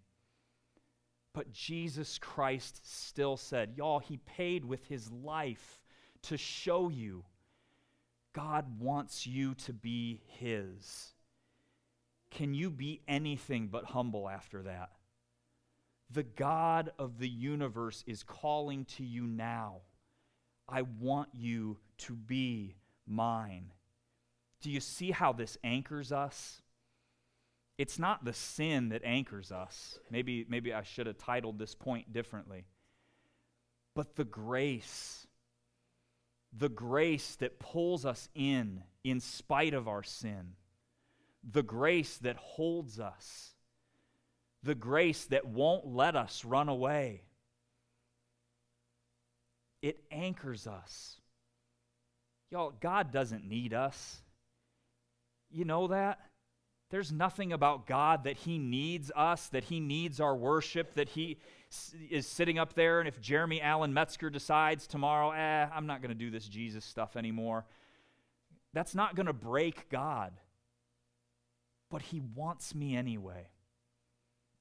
[1.32, 5.80] But Jesus Christ still said, Y'all, He paid with His life
[6.22, 7.24] to show you
[8.34, 11.14] God wants you to be His.
[12.30, 14.90] Can you be anything but humble after that?
[16.10, 19.78] The God of the universe is calling to you now.
[20.68, 22.76] I want you to be
[23.08, 23.72] mine.
[24.60, 26.62] Do you see how this anchors us?
[27.78, 30.00] it's not the sin that anchors us.
[30.10, 32.66] Maybe, maybe I should have titled this point differently.
[33.94, 35.28] But the grace,
[36.52, 40.54] the grace that pulls us in in spite of our sin,
[41.48, 43.54] the grace that holds us,
[44.64, 47.22] the grace that won't let us run away.
[49.82, 51.20] It anchors us.
[52.50, 54.22] Y'all, God doesn't need us.
[55.50, 56.18] You know that?
[56.90, 61.38] There's nothing about God that He needs us, that He needs our worship, that He
[62.10, 63.00] is sitting up there.
[63.00, 66.84] And if Jeremy Allen Metzger decides tomorrow, eh, I'm not going to do this Jesus
[66.84, 67.66] stuff anymore,
[68.72, 70.32] that's not going to break God.
[71.90, 73.48] But He wants me anyway.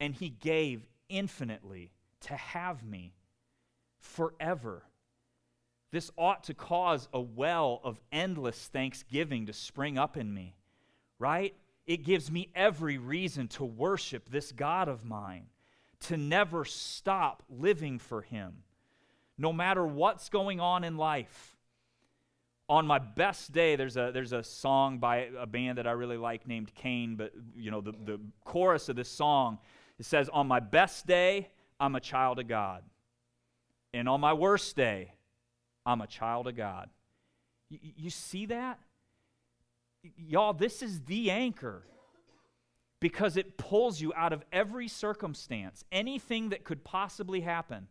[0.02, 3.14] And He gave infinitely to have me
[4.00, 4.84] forever.
[5.92, 10.56] This ought to cause a well of endless thanksgiving to spring up in me,
[11.18, 11.56] right?
[11.86, 15.46] It gives me every reason to worship this God of mine,
[16.02, 18.64] to never stop living for Him,
[19.38, 21.56] no matter what's going on in life.
[22.70, 26.18] On my best day, there's a, there's a song by a band that I really
[26.18, 29.58] like named Cain, but you know, the, the chorus of this song,
[29.98, 31.48] it says, On my best day,
[31.80, 32.84] I'm a child of God.
[33.94, 35.14] And on my worst day,
[35.88, 36.90] I'm a child of God.
[37.70, 38.78] You, see that?
[40.18, 41.84] Y'all, this is the anchor
[43.00, 47.88] because it pulls you out of every circumstance, anything that could possibly happen.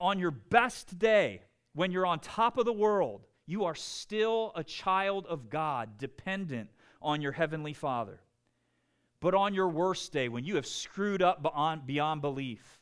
[0.00, 1.42] On your best day,
[1.74, 6.70] when you're on top of the world, you are still a child of God, dependent
[7.02, 8.20] on your heavenly Father.
[9.20, 12.81] But on your worst day, when you have screwed up beyond, beyond belief,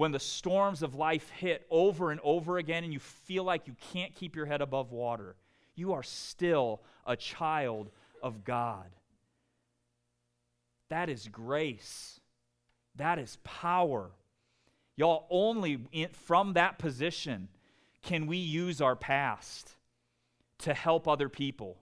[0.00, 3.76] when the storms of life hit over and over again and you feel like you
[3.92, 5.36] can't keep your head above water,
[5.74, 7.90] you are still a child
[8.22, 8.86] of God.
[10.88, 12.18] That is grace.
[12.96, 14.12] That is power.
[14.96, 17.48] Y'all, only in, from that position
[18.00, 19.76] can we use our past
[20.60, 21.76] to help other people,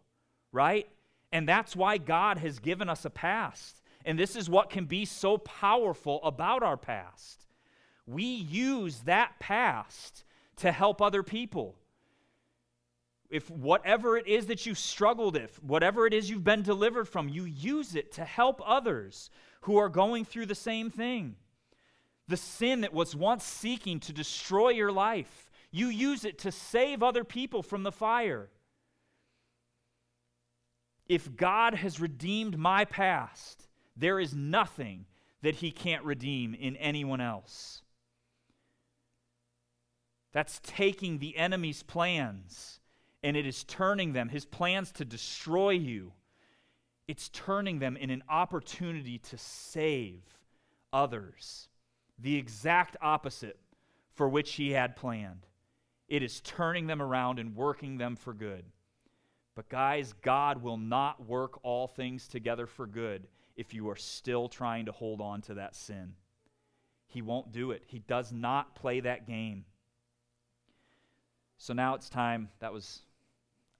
[0.50, 0.88] right?
[1.30, 3.80] And that's why God has given us a past.
[4.04, 7.44] And this is what can be so powerful about our past.
[8.08, 10.24] We use that past
[10.56, 11.76] to help other people
[13.30, 17.28] if whatever it is that you've struggled with, whatever it is you've been delivered from,
[17.28, 19.30] you use it to help others
[19.62, 21.36] who are going through the same thing.
[22.26, 27.02] The sin that was once seeking to destroy your life, you use it to save
[27.02, 28.48] other people from the fire.
[31.06, 33.66] If God has redeemed my past,
[33.96, 35.06] there is nothing
[35.42, 37.82] that He can't redeem in anyone else.
[40.32, 42.78] That's taking the enemy's plans
[43.22, 46.12] and it is turning them, his plans to destroy you,
[47.06, 50.22] it's turning them in an opportunity to save
[50.92, 51.68] others.
[52.18, 53.58] The exact opposite
[54.14, 55.46] for which he had planned.
[56.08, 58.64] It is turning them around and working them for good.
[59.54, 64.48] But, guys, God will not work all things together for good if you are still
[64.48, 66.14] trying to hold on to that sin.
[67.08, 67.82] He won't do it.
[67.86, 69.64] He does not play that game.
[71.58, 72.48] So now it's time.
[72.60, 73.02] That was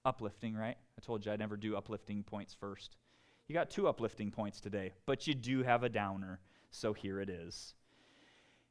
[0.05, 0.77] uplifting, right?
[0.99, 2.97] I told you I'd never do uplifting points first.
[3.47, 7.31] You got two uplifting points today, but you do have a downer, so here it
[7.31, 7.75] is.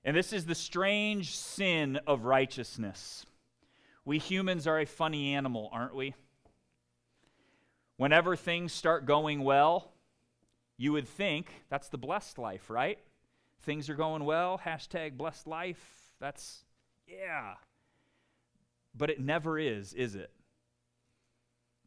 [0.04, 3.26] And this is the strange sin of righteousness.
[4.06, 6.14] We humans are a funny animal, aren't we?
[7.98, 9.92] Whenever things start going well,
[10.78, 13.00] you would think that's the blessed life, right?
[13.64, 16.14] Things are going well, hashtag blessed life.
[16.20, 16.64] That's,
[17.08, 17.56] yeah.
[18.98, 20.32] But it never is, is it?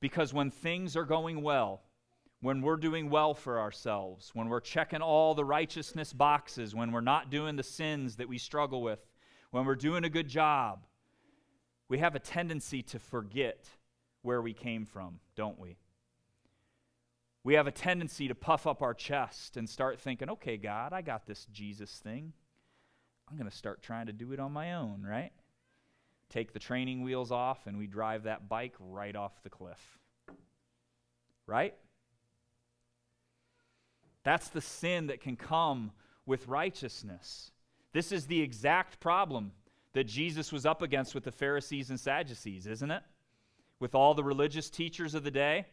[0.00, 1.82] Because when things are going well,
[2.40, 7.00] when we're doing well for ourselves, when we're checking all the righteousness boxes, when we're
[7.00, 9.00] not doing the sins that we struggle with,
[9.50, 10.86] when we're doing a good job,
[11.88, 13.68] we have a tendency to forget
[14.22, 15.76] where we came from, don't we?
[17.42, 21.02] We have a tendency to puff up our chest and start thinking, okay, God, I
[21.02, 22.32] got this Jesus thing.
[23.28, 25.32] I'm going to start trying to do it on my own, right?
[26.30, 29.98] Take the training wheels off, and we drive that bike right off the cliff.
[31.46, 31.74] Right?
[34.22, 35.92] That's the sin that can come
[36.26, 37.50] with righteousness.
[37.92, 39.52] This is the exact problem
[39.92, 43.02] that Jesus was up against with the Pharisees and Sadducees, isn't it?
[43.80, 45.66] With all the religious teachers of the day.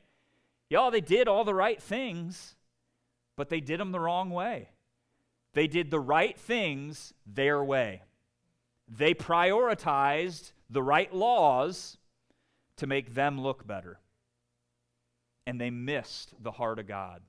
[0.69, 2.55] Y'all, they did all the right things,
[3.35, 4.69] but they did them the wrong way.
[5.53, 8.01] They did the right things their way.
[8.87, 11.97] They prioritized the right laws
[12.77, 13.99] to make them look better.
[15.45, 17.21] And they missed the heart of God.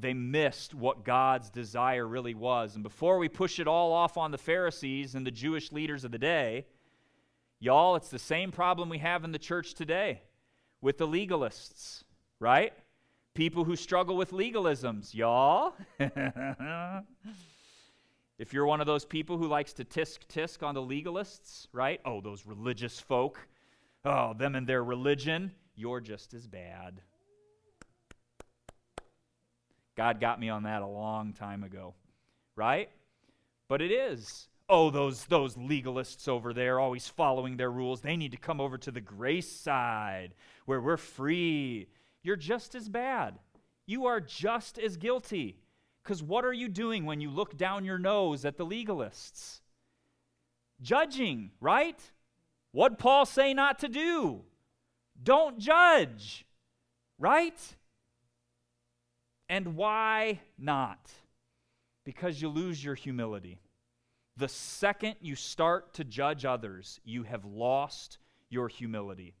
[0.00, 2.74] they missed what God's desire really was.
[2.74, 6.12] And before we push it all off on the Pharisees and the Jewish leaders of
[6.12, 6.66] the day,
[7.58, 10.22] y'all, it's the same problem we have in the church today
[10.80, 12.04] with the legalists,
[12.38, 12.72] right?
[13.34, 15.74] People who struggle with legalisms, y'all.
[18.38, 22.00] if you're one of those people who likes to tisk tisk on the legalists, right?
[22.04, 23.46] Oh, those religious folk.
[24.04, 25.52] Oh, them and their religion.
[25.74, 27.02] You're just as bad.
[29.96, 31.94] God got me on that a long time ago,
[32.54, 32.88] right?
[33.68, 34.48] But it is.
[34.68, 38.00] Oh, those, those legalists over there always following their rules.
[38.00, 40.34] They need to come over to the grace side
[40.66, 41.88] where we're free.
[42.22, 43.38] You're just as bad.
[43.86, 45.58] You are just as guilty.
[46.08, 49.60] Because what are you doing when you look down your nose at the legalists?
[50.80, 52.00] Judging, right?
[52.72, 54.40] What Paul say not to do?
[55.22, 56.46] Don't judge,
[57.18, 57.58] right?
[59.50, 61.10] And why not?
[62.06, 63.60] Because you lose your humility.
[64.34, 68.16] The second you start to judge others, you have lost
[68.48, 69.34] your humility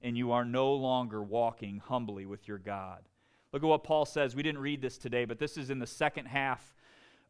[0.00, 3.08] and you are no longer walking humbly with your God.
[3.52, 4.34] Look at what Paul says.
[4.34, 6.74] We didn't read this today, but this is in the second half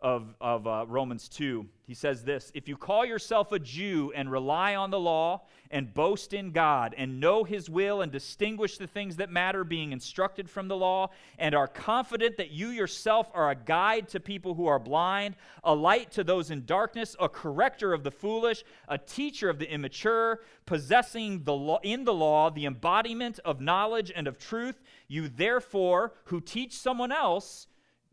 [0.02, 1.66] of, of uh, Romans 2.
[1.86, 5.92] He says this If you call yourself a Jew and rely on the law and
[5.92, 10.50] boast in God and know his will and distinguish the things that matter, being instructed
[10.50, 14.66] from the law, and are confident that you yourself are a guide to people who
[14.66, 19.48] are blind, a light to those in darkness, a corrector of the foolish, a teacher
[19.48, 24.38] of the immature, possessing the law, in the law the embodiment of knowledge and of
[24.38, 24.80] truth,
[25.12, 27.66] you therefore who teach someone else,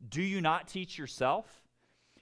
[0.10, 1.64] do you not teach yourself?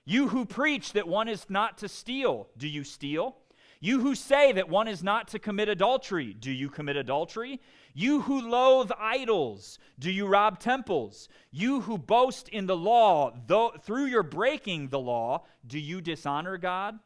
[0.06, 3.38] You who preach that one is not to steal, do you steal?
[3.80, 7.60] You who say that one is not to commit adultery, do you commit adultery?
[7.96, 11.28] You who loathe idols, do you rob temples?
[11.50, 16.60] You who boast in the law, though, through your breaking the law, do you dishonor
[16.60, 17.00] God?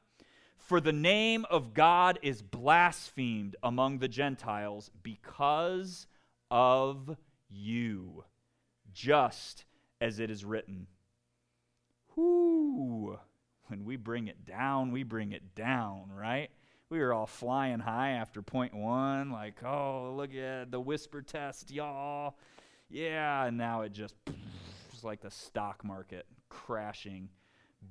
[0.58, 6.08] For the name of God is blasphemed among the Gentiles because
[6.50, 7.16] of
[7.52, 8.24] you,
[8.94, 9.66] just
[10.00, 10.88] as it is written.
[12.16, 13.20] Whoo!
[13.68, 16.50] When we bring it down, we bring it down, right?
[16.90, 21.72] We were all flying high after point one, like, oh, look at the whisper test,
[21.72, 22.36] y'all.
[22.90, 24.16] Yeah, and now it just,
[24.92, 27.30] it's like the stock market crashing.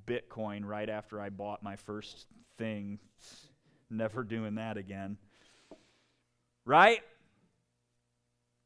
[0.05, 2.99] Bitcoin right after I bought my first thing.
[3.89, 5.17] Never doing that again.
[6.63, 7.01] Right?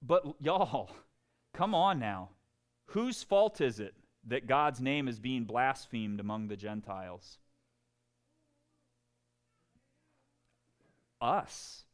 [0.06, 0.92] But y'all,
[1.54, 2.30] come on now.
[2.88, 3.96] Whose fault is it
[4.28, 7.40] that God's name is being blasphemed among the Gentiles?
[11.22, 11.86] Us.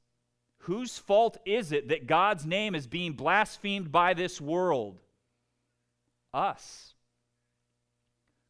[0.65, 4.99] Whose fault is it that God's name is being blasphemed by this world?
[6.33, 6.93] Us.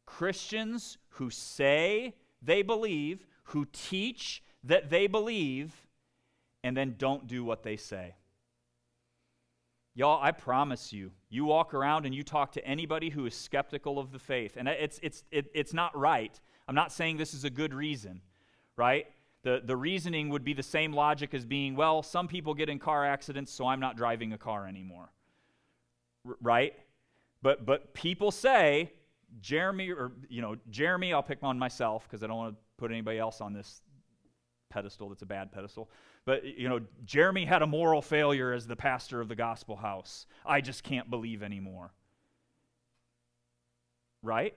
[0.06, 5.86] Christians who say they believe, who teach that they believe,
[6.64, 8.14] and then don't do what they say.
[9.94, 13.98] Y'all, I promise you, you walk around and you talk to anybody who is skeptical
[13.98, 16.40] of the faith, and it's, it's, it, it's not right.
[16.66, 18.22] I'm not saying this is a good reason,
[18.76, 19.06] right?
[19.42, 22.78] The, the reasoning would be the same logic as being, well, some people get in
[22.78, 25.12] car accidents, so I'm not driving a car anymore,
[26.26, 26.74] R- right?
[27.42, 28.92] But, but people say,
[29.42, 32.90] Jeremy, or, you know, Jeremy, I'll pick on myself because I don't want to put
[32.90, 33.82] anybody else on this
[34.72, 35.90] pedestal that's a bad pedestal.
[36.24, 40.26] But, you know, Jeremy had a moral failure as the pastor of the gospel house.
[40.46, 41.92] I just can't believe anymore.
[44.22, 44.56] Right?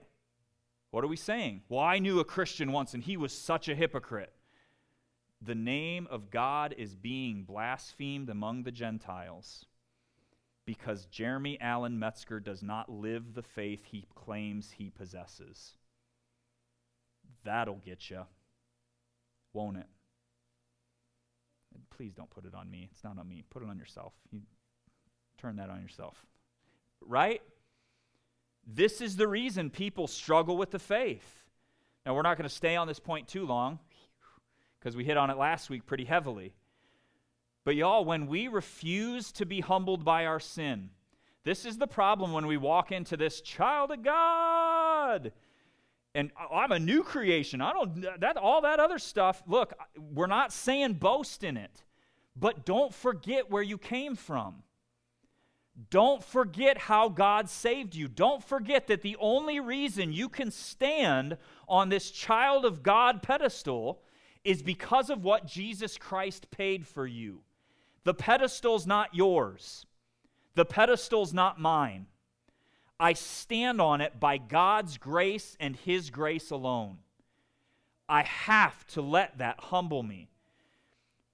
[0.92, 1.64] What are we saying?
[1.68, 4.32] Well, I knew a Christian once and he was such a hypocrite.
[5.42, 9.66] The name of God is being blasphemed among the Gentiles
[10.66, 15.74] because Jeremy Allen Metzger does not live the faith he claims he possesses.
[17.44, 18.24] That'll get you,
[19.54, 19.88] won't it?
[21.90, 22.90] Please don't put it on me.
[22.92, 23.44] It's not on me.
[23.50, 24.14] Put it on yourself.
[24.32, 24.42] You
[25.38, 26.26] turn that on yourself.
[27.02, 27.42] Right?
[28.68, 31.44] This is the reason people struggle with the faith.
[32.06, 33.80] Now, we're not going to stay on this point too long
[34.80, 36.54] because we hit on it last week pretty heavily.
[37.64, 40.92] But, y'all, when we refuse to be humbled by our sin,
[41.44, 45.32] this is the problem when we walk into this child of God
[46.16, 47.62] and I'm a new creation.
[47.62, 49.44] I don't that all that other stuff.
[49.46, 49.74] Look,
[50.14, 51.84] we're not saying boast in it,
[52.36, 54.64] but don't forget where you came from.
[55.90, 58.08] Don't forget how God saved you.
[58.08, 61.38] Don't forget that the only reason you can stand
[61.68, 64.02] on this child of God pedestal
[64.46, 67.42] is because of what Jesus Christ paid for you.
[68.06, 69.86] The pedestal's not yours.
[70.54, 72.06] The pedestal's not mine.
[73.00, 76.98] I stand on it by God's grace and His grace alone.
[78.08, 80.30] I have to let that humble me.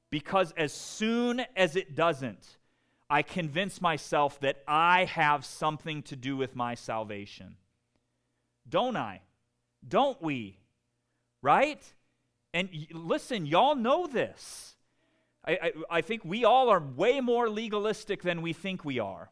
[0.10, 2.58] Because as soon as it doesn't,
[3.10, 7.58] I convince myself that I have something to do with my salvation.
[8.68, 9.22] Don't I?
[9.88, 10.58] Don't we?
[11.42, 11.82] Right?
[12.54, 14.76] And listen, y'all know this.
[15.46, 19.32] I, I, I, think we all are way more legalistic than we think we are.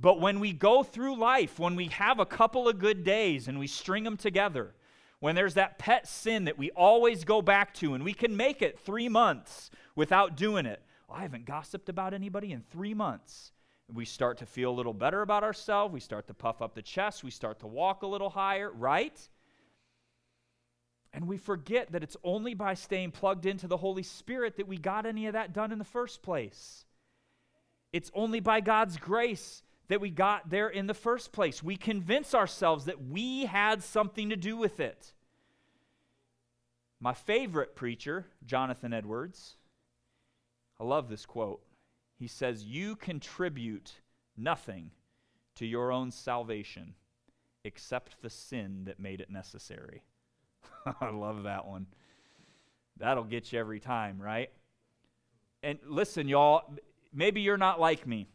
[0.00, 3.58] But when we go through life, when we have a couple of good days and
[3.58, 4.74] we string them together,
[5.18, 8.62] when there's that pet sin that we always go back to and we can make
[8.62, 13.52] it three months without doing it, well, I haven't gossiped about anybody in three months.
[13.92, 15.92] We start to feel a little better about ourselves.
[15.92, 17.22] We start to puff up the chest.
[17.22, 19.20] We start to walk a little higher, right?
[21.12, 24.78] And we forget that it's only by staying plugged into the Holy Spirit that we
[24.78, 26.86] got any of that done in the first place.
[27.92, 31.64] It's only by God's grace that we got there in the first place.
[31.64, 35.12] We convince ourselves that we had something to do with it.
[37.00, 39.56] My favorite preacher, Jonathan Edwards,
[40.78, 41.60] I love this quote.
[42.20, 43.94] He says, You contribute
[44.36, 44.92] nothing
[45.56, 46.94] to your own salvation
[47.64, 50.04] except the sin that made it necessary.
[51.00, 51.86] I love that one.
[52.96, 54.52] That'll get you every time, right?
[55.64, 56.62] And listen, y'all,
[57.12, 58.28] maybe you're not like me.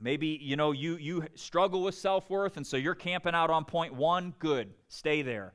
[0.00, 3.64] Maybe, you know, you, you struggle with self worth, and so you're camping out on
[3.64, 4.34] point one.
[4.38, 4.72] Good.
[4.88, 5.54] Stay there.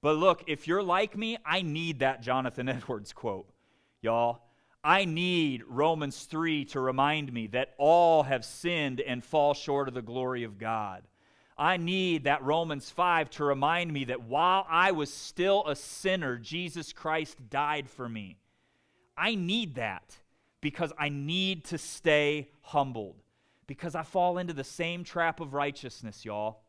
[0.00, 3.48] But look, if you're like me, I need that Jonathan Edwards quote,
[4.00, 4.42] y'all.
[4.82, 9.94] I need Romans 3 to remind me that all have sinned and fall short of
[9.94, 11.04] the glory of God.
[11.56, 16.36] I need that Romans 5 to remind me that while I was still a sinner,
[16.36, 18.36] Jesus Christ died for me.
[19.16, 20.18] I need that
[20.60, 23.23] because I need to stay humbled
[23.66, 26.62] because I fall into the same trap of righteousness, y'all.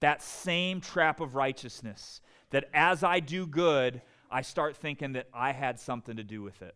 [0.00, 2.20] That same trap of righteousness.
[2.50, 6.60] That as I do good, I start thinking that I had something to do with
[6.62, 6.74] it.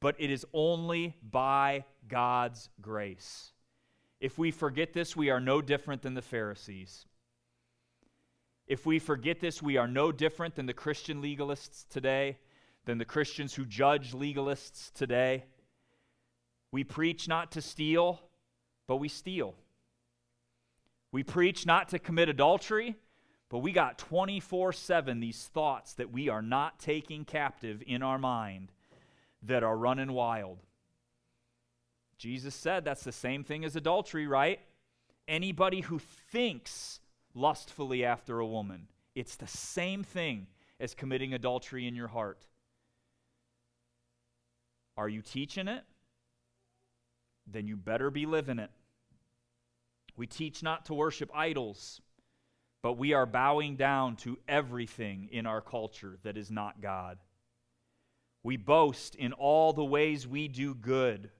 [0.00, 3.52] But it is only by God's grace.
[4.20, 7.06] If we forget this, we are no different than the Pharisees.
[8.66, 12.38] If we forget this, we are no different than the Christian legalists today,
[12.84, 15.44] than the Christians who judge legalists today.
[16.70, 18.20] We preach not to steal,
[18.86, 19.54] but we steal.
[21.10, 22.96] We preach not to commit adultery,
[23.48, 28.18] but we got 24 7 these thoughts that we are not taking captive in our
[28.18, 28.72] mind
[29.42, 30.58] that are running wild.
[32.18, 34.60] Jesus said that's the same thing as adultery, right?
[35.26, 37.00] Anybody who thinks
[37.34, 40.48] lustfully after a woman, it's the same thing
[40.80, 42.46] as committing adultery in your heart.
[44.96, 45.84] Are you teaching it?
[47.52, 48.70] Then you better be living it.
[50.16, 52.00] We teach not to worship idols,
[52.82, 57.18] but we are bowing down to everything in our culture that is not God.
[58.42, 61.30] We boast in all the ways we do good,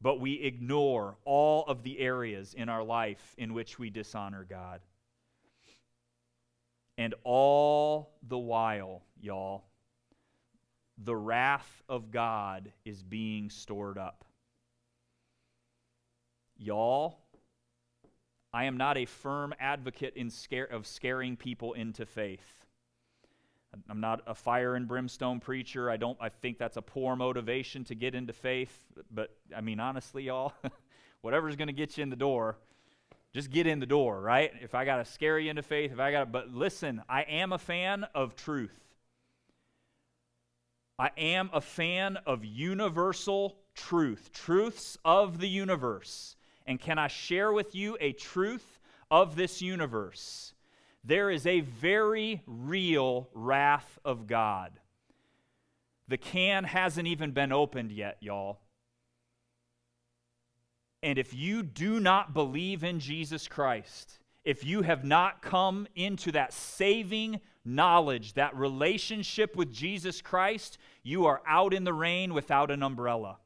[0.00, 4.80] but we ignore all of the areas in our life in which we dishonor God.
[6.98, 9.64] And all the while, y'all,
[10.98, 14.24] the wrath of God is being stored up.
[16.62, 17.18] Y'all,
[18.52, 22.66] I am not a firm advocate in scare, of scaring people into faith.
[23.88, 25.90] I'm not a fire and brimstone preacher.
[25.90, 28.78] I don't I think that's a poor motivation to get into faith,
[29.10, 30.52] but I mean honestly, y'all,
[31.22, 32.58] whatever's going to get you in the door,
[33.34, 34.52] just get in the door, right?
[34.60, 37.22] If I got to scare you into faith, if I got to but listen, I
[37.22, 38.78] am a fan of truth.
[40.96, 46.36] I am a fan of universal truth, truths of the universe.
[46.66, 48.78] And can I share with you a truth
[49.10, 50.54] of this universe?
[51.04, 54.72] There is a very real wrath of God.
[56.08, 58.60] The can hasn't even been opened yet, y'all.
[61.02, 66.32] And if you do not believe in Jesus Christ, if you have not come into
[66.32, 72.70] that saving knowledge, that relationship with Jesus Christ, you are out in the rain without
[72.70, 73.38] an umbrella.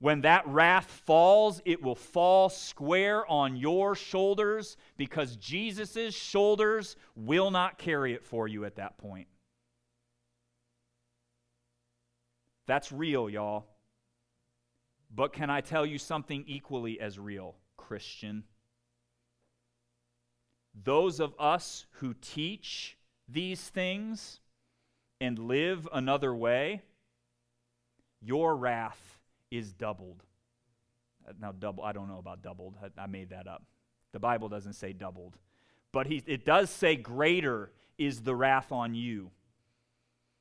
[0.00, 7.50] When that wrath falls, it will fall square on your shoulders because Jesus' shoulders will
[7.50, 9.28] not carry it for you at that point.
[12.66, 13.66] That's real, y'all.
[15.14, 18.44] But can I tell you something equally as real, Christian?
[20.82, 24.40] Those of us who teach these things
[25.20, 26.82] and live another way,
[28.20, 29.13] your wrath
[29.50, 30.22] is doubled.
[31.26, 32.74] Uh, now, double, I don't know about doubled.
[32.82, 33.64] I, I made that up.
[34.12, 35.36] The Bible doesn't say doubled.
[35.92, 39.30] But he, it does say greater is the wrath on you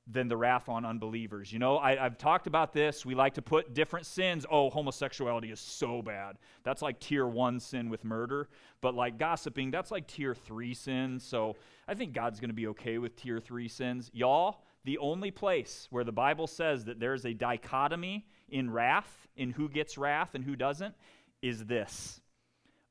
[0.06, 1.54] than the wrath on unbelievers.
[1.54, 3.06] You know, I, have talked about this.
[3.06, 4.46] We like to put different sins.
[4.50, 6.38] Oh, homosexuality is so bad.
[6.64, 8.50] That's like tier one sin with murder.
[8.82, 11.20] But like gossiping, that's like tier three sin.
[11.20, 11.56] So
[11.88, 14.12] I think God's going to be okay with tier three sins.
[14.14, 19.52] Y'all, the only place where the Bible says that there's a dichotomy in wrath, in
[19.52, 20.96] who gets wrath and who doesn't,
[21.42, 22.22] is this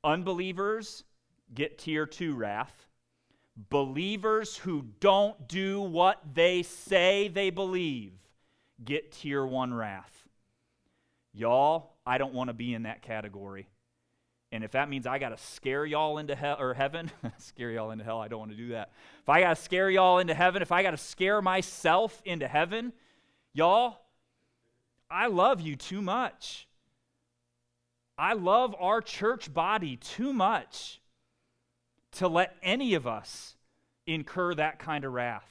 [0.03, 1.03] unbelievers
[1.53, 2.87] get tier two wrath
[3.55, 8.13] Believers who don't do what they say they believe
[8.83, 10.27] get tier one wrath.
[11.33, 13.67] Y'all, I don't want to be in that category.
[14.51, 17.91] And if that means I got to scare y'all into hell or heaven, scare y'all
[17.91, 18.91] into hell, I don't want to do that.
[19.21, 22.47] If I got to scare y'all into heaven, if I got to scare myself into
[22.47, 22.91] heaven,
[23.53, 23.99] y'all,
[25.13, 26.67] I love you too much.
[28.17, 30.99] I love our church body too much
[32.13, 33.55] to let any of us
[34.07, 35.49] incur that kind of wrath.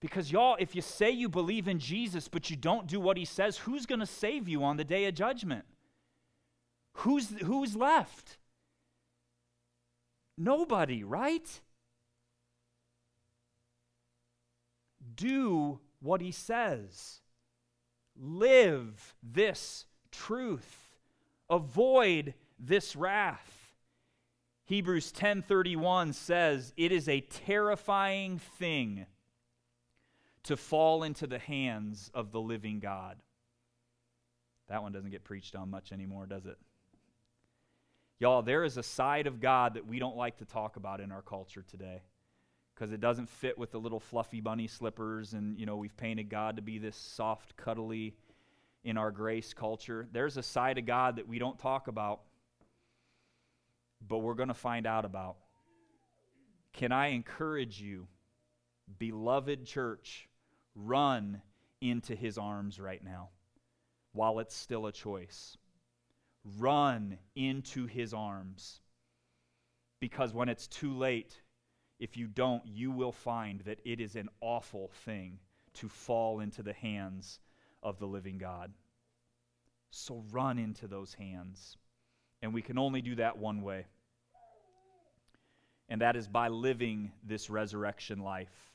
[0.00, 3.24] Because, y'all, if you say you believe in Jesus but you don't do what he
[3.24, 5.64] says, who's going to save you on the day of judgment?
[6.94, 8.38] Who's, who's left?
[10.36, 11.60] Nobody, right?
[15.14, 17.19] Do what he says.
[18.22, 20.94] Live this truth.
[21.48, 23.74] Avoid this wrath.
[24.66, 29.06] Hebrews 10:31 says, "It is a terrifying thing
[30.42, 33.22] to fall into the hands of the living God."
[34.66, 36.58] That one doesn't get preached on much anymore, does it?
[38.18, 41.10] Y'all, there is a side of God that we don't like to talk about in
[41.10, 42.02] our culture today
[42.80, 46.30] because it doesn't fit with the little fluffy bunny slippers and, you know, we've painted
[46.30, 48.14] God to be this soft, cuddly
[48.84, 50.08] in our grace culture.
[50.12, 52.22] There's a side of God that we don't talk about
[54.06, 55.36] but we're going to find out about.
[56.72, 58.06] Can I encourage you,
[58.98, 60.28] beloved church,
[60.74, 61.42] run
[61.82, 63.28] into his arms right now
[64.12, 65.56] while it's still a choice?
[66.58, 68.80] Run into his arms.
[70.00, 71.42] Because when it's too late,
[72.00, 75.38] if you don't, you will find that it is an awful thing
[75.74, 77.38] to fall into the hands
[77.82, 78.72] of the living God.
[79.90, 81.76] So run into those hands.
[82.42, 83.84] And we can only do that one way,
[85.90, 88.70] and that is by living this resurrection life.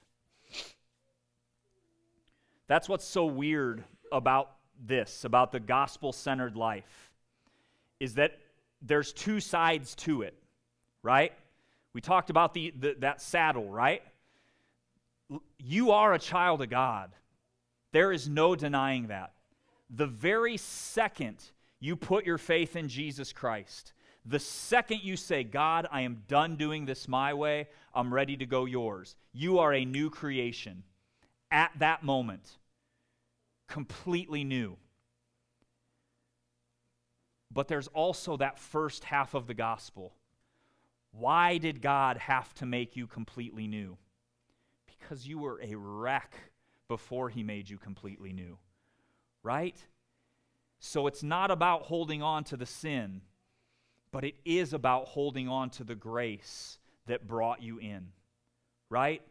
[2.68, 4.52] That's what's so weird about
[4.86, 7.12] this, about the gospel centered life,
[8.00, 8.38] is that
[8.84, 10.36] there's two sides to it,
[11.02, 11.34] right?
[11.96, 14.04] We talked about the, the, that saddle, right?
[15.58, 17.14] You are a child of God.
[17.93, 19.32] There is no denying that.
[19.89, 21.38] The very second
[21.80, 23.93] you put your faith in Jesus Christ,
[24.26, 28.46] the second you say, God, I am done doing this my way, I'm ready to
[28.46, 30.84] go yours, you are a new creation
[31.50, 32.58] at that moment,
[33.70, 34.76] completely new.
[37.54, 40.12] But there's also that first half of the gospel.
[41.18, 43.97] Why did God have to make you completely new?
[44.88, 46.36] Because you were a wreck
[46.88, 48.57] before He made you completely new,
[49.43, 49.78] right?
[50.80, 53.22] So it's not about holding on to the sin,
[54.11, 58.07] but it is about holding on to the grace that brought you in,
[58.89, 59.22] right?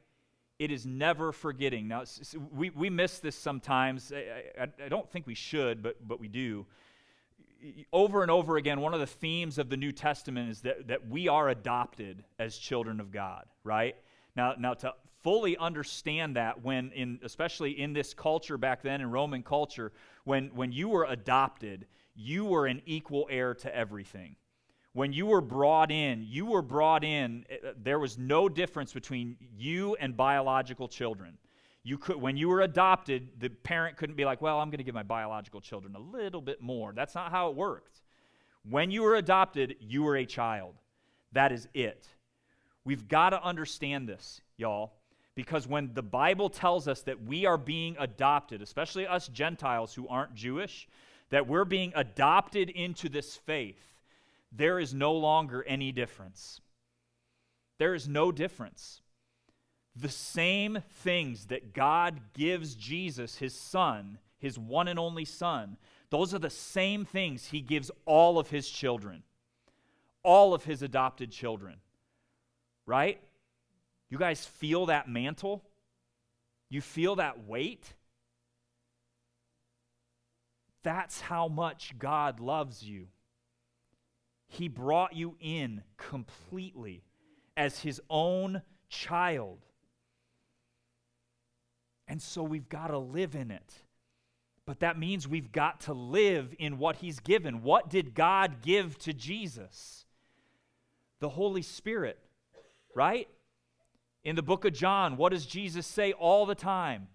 [0.58, 1.88] It is never forgetting.
[1.88, 2.04] Now,
[2.52, 4.12] we, we miss this sometimes.
[4.12, 6.66] I, I, I don't think we should, but, but we do.
[7.92, 11.08] Over and over again, one of the themes of the New Testament is that, that
[11.08, 13.96] we are adopted as children of God, right?
[14.36, 14.94] Now, now to
[15.24, 19.90] fully understand that when in especially in this culture back then in roman culture
[20.24, 24.36] when when you were adopted you were an equal heir to everything
[24.92, 29.34] when you were brought in you were brought in eh, there was no difference between
[29.56, 31.38] you and biological children
[31.84, 34.84] you could when you were adopted the parent couldn't be like well i'm going to
[34.84, 38.00] give my biological children a little bit more that's not how it worked
[38.68, 40.74] when you were adopted you were a child
[41.32, 42.08] that is it
[42.84, 44.92] we've got to understand this y'all
[45.34, 50.06] because when the Bible tells us that we are being adopted, especially us Gentiles who
[50.08, 50.88] aren't Jewish,
[51.30, 53.94] that we're being adopted into this faith,
[54.52, 56.60] there is no longer any difference.
[57.78, 59.00] There is no difference.
[59.96, 65.76] The same things that God gives Jesus, his son, his one and only son,
[66.10, 69.22] those are the same things he gives all of his children,
[70.22, 71.76] all of his adopted children.
[72.86, 73.20] Right?
[74.10, 75.64] You guys feel that mantle?
[76.68, 77.94] You feel that weight?
[80.82, 83.06] That's how much God loves you.
[84.46, 87.02] He brought you in completely
[87.56, 89.58] as his own child.
[92.06, 93.72] And so we've got to live in it.
[94.66, 97.62] But that means we've got to live in what he's given.
[97.62, 100.06] What did God give to Jesus?
[101.20, 102.18] The Holy Spirit,
[102.94, 103.28] right?
[104.22, 107.08] In the book of John, what does Jesus say all the time?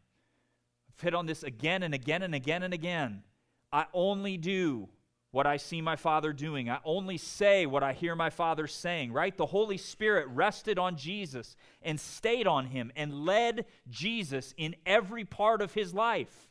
[0.89, 3.23] I've hit on this again and again and again and again.
[3.71, 4.89] I only do
[5.31, 6.69] what I see my Father doing.
[6.69, 9.35] I only say what I hear my Father saying, right?
[9.35, 15.25] The Holy Spirit rested on Jesus and stayed on him and led Jesus in every
[15.25, 16.49] part of his life.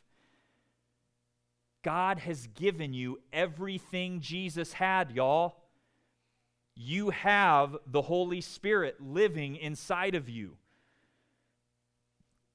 [1.83, 5.57] God has given you everything Jesus had, y'all.
[6.75, 10.55] You have the Holy Spirit living inside of you.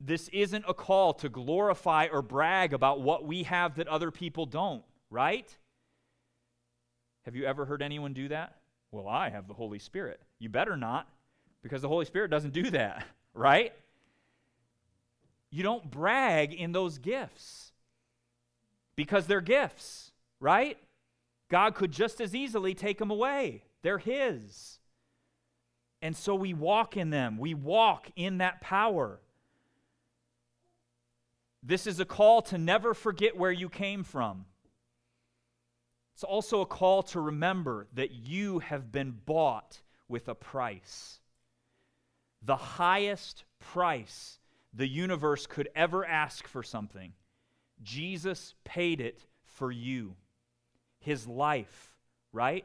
[0.01, 4.47] This isn't a call to glorify or brag about what we have that other people
[4.47, 5.55] don't, right?
[7.25, 8.57] Have you ever heard anyone do that?
[8.91, 10.21] Well, I have the Holy Spirit.
[10.39, 11.09] You better not,
[11.63, 13.05] because the Holy Spirit doesn't do that,
[13.35, 13.73] right?
[15.51, 17.73] You don't brag in those gifts
[18.97, 20.79] because they're gifts, right?
[21.49, 23.65] God could just as easily take them away.
[23.83, 24.79] They're His.
[26.03, 29.21] And so we walk in them, we walk in that power.
[31.63, 34.45] This is a call to never forget where you came from.
[36.15, 41.19] It's also a call to remember that you have been bought with a price.
[42.41, 44.39] The highest price
[44.73, 47.15] the universe could ever ask for something.
[47.83, 50.15] Jesus paid it for you.
[51.01, 51.97] His life,
[52.33, 52.65] right?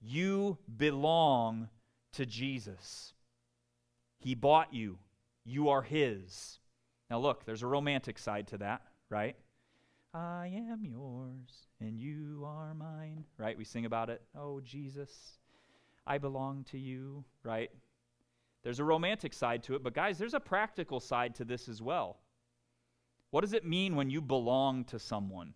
[0.00, 1.68] You belong
[2.12, 3.14] to Jesus.
[4.20, 4.98] He bought you.
[5.44, 6.60] You are His.
[7.10, 9.34] Now, look, there's a romantic side to that, right?
[10.14, 13.56] I am yours and you are mine, right?
[13.56, 14.22] We sing about it.
[14.36, 15.38] Oh, Jesus,
[16.06, 17.70] I belong to you, right?
[18.62, 21.80] There's a romantic side to it, but guys, there's a practical side to this as
[21.80, 22.18] well.
[23.30, 25.54] What does it mean when you belong to someone?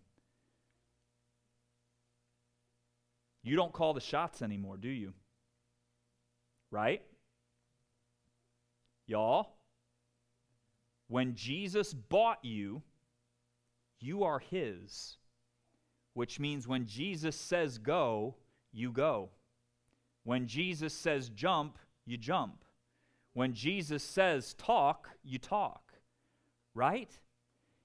[3.43, 5.13] You don't call the shots anymore, do you?
[6.71, 7.03] Right?
[9.05, 9.57] Y'all,
[11.07, 12.81] when Jesus bought you,
[13.99, 15.17] you are His,
[16.15, 18.33] which means when Jesus says go,
[18.73, 19.29] you go.
[20.23, 22.65] When Jesus says jump, you jump.
[23.33, 25.93] When Jesus says talk, you talk.
[26.73, 27.11] Right?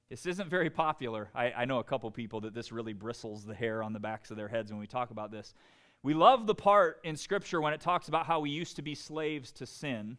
[0.09, 1.28] This isn't very popular.
[1.35, 4.31] I, I, know a couple people that this really bristles the hair on the backs
[4.31, 5.55] of their heads when we talk about this.
[6.03, 8.95] We love the part in Scripture when it talks about how we used to be
[8.95, 10.16] slaves to sin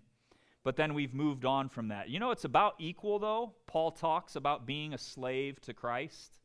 [0.64, 2.10] but then we've moved on from that.
[2.10, 3.54] You know, it's about equal, though.
[3.66, 6.40] Paul talks about being a slave to Christ.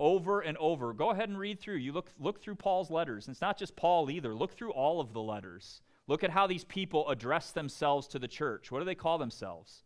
[0.00, 0.92] Over and over.
[0.92, 1.76] Go ahead and read through.
[1.76, 3.28] You look, look through Paul's letters.
[3.28, 4.34] It's not just Paul either.
[4.34, 5.80] Look through all of the letters.
[6.08, 8.72] Look at how these people address themselves to the church.
[8.72, 9.84] What do they call themselves?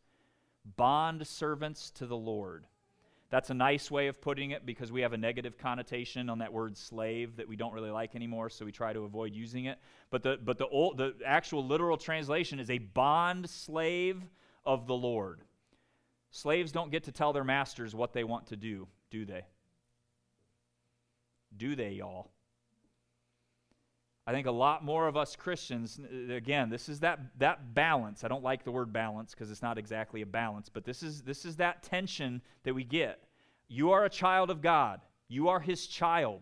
[0.76, 2.66] Bond servants to the Lord.
[3.28, 6.52] That's a nice way of putting it because we have a negative connotation on that
[6.52, 9.78] word slave that we don't really like anymore, so we try to avoid using it.
[10.10, 14.22] But the, but the, old, the actual literal translation is a bond slave
[14.64, 15.40] of the Lord.
[16.30, 19.44] Slaves don't get to tell their masters what they want to do, do they?
[21.56, 22.30] Do they, y'all?
[24.26, 26.00] I think a lot more of us Christians,
[26.30, 28.24] again, this is that, that balance.
[28.24, 31.22] I don't like the word balance because it's not exactly a balance, but this is,
[31.22, 33.22] this is that tension that we get.
[33.68, 36.40] You are a child of God, you are his child,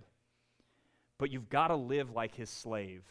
[1.19, 3.03] but you've got to live like his slave.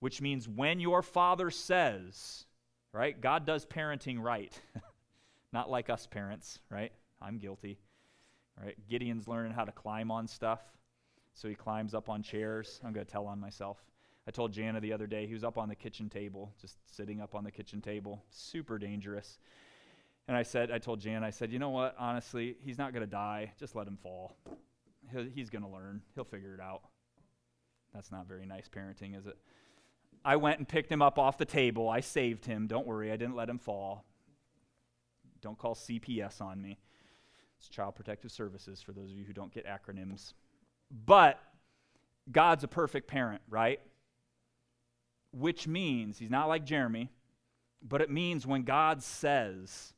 [0.00, 2.46] Which means when your father says,
[2.92, 4.58] right, God does parenting right,
[5.52, 6.92] not like us parents, right?
[7.20, 7.78] I'm guilty,
[8.62, 8.76] right?
[8.88, 10.60] Gideon's learning how to climb on stuff
[11.34, 12.80] so he climbs up on chairs.
[12.84, 13.78] I'm going to tell on myself.
[14.26, 17.20] I told Jana the other day, he was up on the kitchen table, just sitting
[17.20, 19.38] up on the kitchen table, super dangerous.
[20.26, 21.94] And I said, I told Jana, I said, you know what?
[21.98, 23.52] Honestly, he's not going to die.
[23.60, 24.36] Just let him fall.
[25.34, 26.02] He's going to learn.
[26.14, 26.82] He'll figure it out.
[27.94, 29.36] That's not very nice parenting, is it?
[30.24, 31.88] I went and picked him up off the table.
[31.88, 32.66] I saved him.
[32.66, 34.04] Don't worry, I didn't let him fall.
[35.40, 36.78] Don't call CPS on me.
[37.58, 40.32] It's Child Protective Services for those of you who don't get acronyms.
[40.90, 41.40] But
[42.30, 43.80] God's a perfect parent, right?
[45.32, 47.10] Which means he's not like Jeremy,
[47.82, 49.94] but it means when God says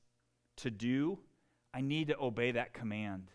[0.57, 1.19] to do,
[1.73, 3.31] I need to obey that command.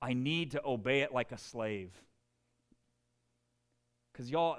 [0.00, 1.90] I need to obey it like a slave.
[4.12, 4.56] Because, y'all,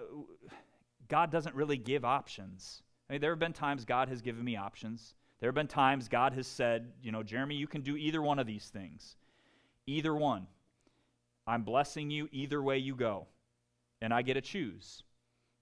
[1.08, 2.82] God doesn't really give options.
[3.10, 5.16] I mean, there have been times God has given me options.
[5.40, 8.40] There have been times God has said, you know, Jeremy, you can do either one
[8.40, 9.16] of these things.
[9.88, 10.48] Either one.
[11.48, 13.28] I'm blessing you either way you go.
[14.02, 15.04] And I get to choose.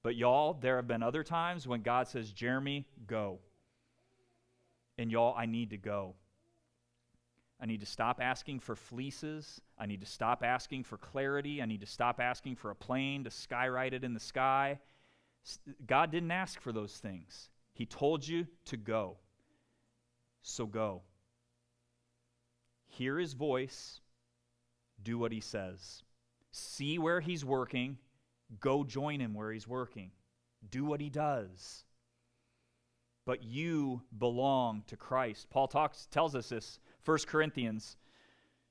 [0.04, 3.40] But y'all, there have been other times when God says, Jeremy, go.
[4.98, 6.16] And y'all, I need to go.
[7.60, 9.62] I need to stop asking for fleeces.
[9.78, 11.62] I need to stop asking for clarity.
[11.62, 14.80] I need to stop asking for a plane to skywrite it in the sky.
[15.86, 17.50] God didn't ask for those things.
[17.74, 19.18] He told you to go.
[20.42, 21.02] So go.
[22.88, 24.02] Hear his voice.
[25.04, 26.04] Do what he says.
[26.52, 27.98] See where he's working.
[28.60, 30.12] Go join him where he's working.
[30.70, 31.84] Do what he does.
[33.26, 35.50] But you belong to Christ.
[35.50, 37.98] Paul talks, tells us this 1 Corinthians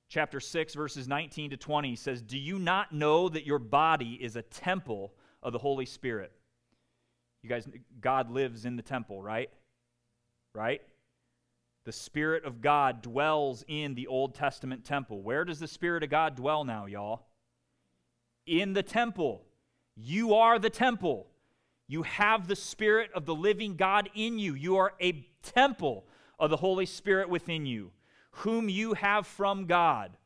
[0.08, 4.34] chapter 6 verses 19 to 20 says, "Do you not know that your body is
[4.34, 6.32] a temple of the Holy Spirit?"
[7.42, 7.68] You guys
[8.00, 9.50] God lives in the temple, right?
[10.54, 10.82] Right?
[11.86, 15.22] The Spirit of God dwells in the Old Testament temple.
[15.22, 17.28] Where does the Spirit of God dwell now, y'all?
[18.44, 19.44] In the temple.
[19.94, 21.28] You are the temple.
[21.88, 24.52] You have the Spirit of the living God in you.
[24.54, 26.04] You are a temple
[26.38, 27.92] of the Holy Spirit within you
[28.40, 30.16] whom you have from God,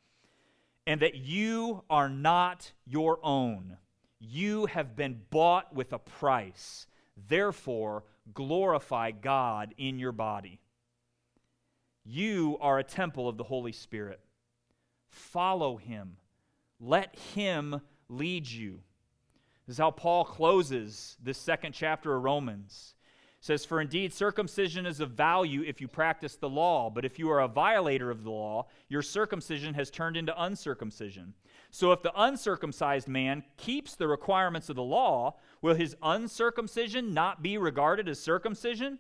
[0.87, 3.77] and that you are not your own.
[4.19, 6.87] You have been bought with a price.
[7.29, 8.03] Therefore,
[8.35, 10.59] glorify God in your body.
[12.05, 14.21] You are a temple of the Holy Spirit.
[15.09, 16.17] Follow him.
[16.79, 18.81] Let him lead you.
[19.67, 22.95] This is how Paul closes this second chapter of Romans
[23.41, 27.31] says, For indeed, circumcision is of value if you practice the law, but if you
[27.31, 31.33] are a violator of the law, your circumcision has turned into uncircumcision.
[31.71, 37.43] So if the uncircumcised man keeps the requirements of the law, will his uncircumcision not
[37.43, 38.99] be regarded as circumcision?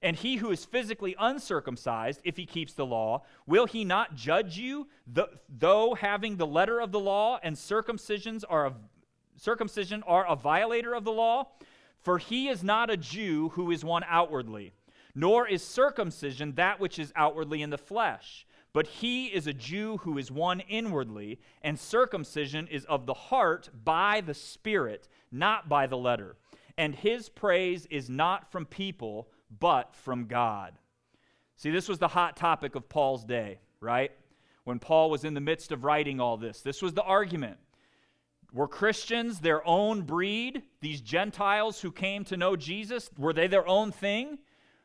[0.00, 4.56] And he who is physically uncircumcised, if he keeps the law, will he not judge
[4.56, 4.86] you,
[5.48, 8.74] though having the letter of the law and circumcisions are a,
[9.36, 11.48] circumcision are a violator of the law?
[12.00, 14.72] For he is not a Jew who is one outwardly,
[15.16, 18.46] nor is circumcision that which is outwardly in the flesh.
[18.72, 23.70] But he is a Jew who is one inwardly, and circumcision is of the heart
[23.84, 26.36] by the Spirit, not by the letter.
[26.76, 29.28] And his praise is not from people,
[29.58, 30.74] but from God.
[31.56, 34.12] See, this was the hot topic of Paul's day, right?
[34.64, 37.58] When Paul was in the midst of writing all this, this was the argument.
[38.52, 40.62] Were Christians their own breed?
[40.80, 44.38] These Gentiles who came to know Jesus, were they their own thing?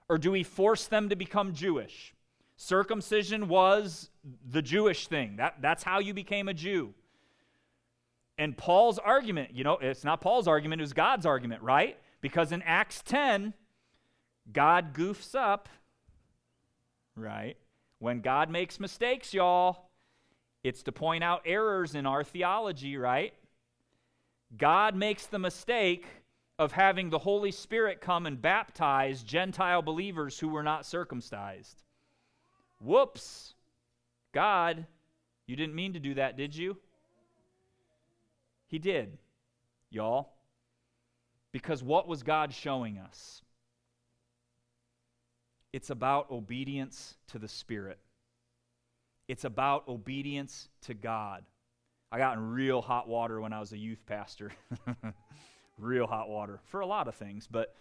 [0.09, 2.13] Or do we force them to become Jewish?
[2.57, 4.09] Circumcision was
[4.49, 5.37] the Jewish thing.
[5.37, 6.93] That, that's how you became a Jew.
[8.37, 11.97] And Paul's argument, you know, it's not Paul's argument, it was God's argument, right?
[12.21, 13.53] Because in Acts 10,
[14.51, 15.69] God goofs up,
[17.15, 17.55] right?
[17.99, 19.89] When God makes mistakes, y'all,
[20.63, 23.33] it's to point out errors in our theology, right?
[24.57, 26.05] God makes the mistake
[26.59, 31.83] of having the Holy Spirit come and baptize Gentile believers who were not circumcised.
[32.79, 33.55] Whoops.
[34.33, 34.85] God,
[35.47, 36.77] you didn't mean to do that, did you?
[38.67, 39.17] He did,
[39.89, 40.29] y'all.
[41.51, 43.41] Because what was God showing us?
[45.73, 47.99] It's about obedience to the Spirit.
[49.27, 51.43] It's about obedience to God.
[52.11, 54.51] I got in real hot water when I was a youth pastor.
[55.79, 57.47] real hot water for a lot of things.
[57.49, 57.75] But,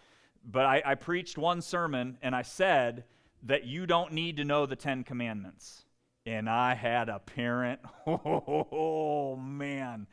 [0.44, 3.04] but I, I preached one sermon and I said
[3.42, 5.84] that you don't need to know the Ten Commandments.
[6.24, 10.06] And I had a parent, oh man.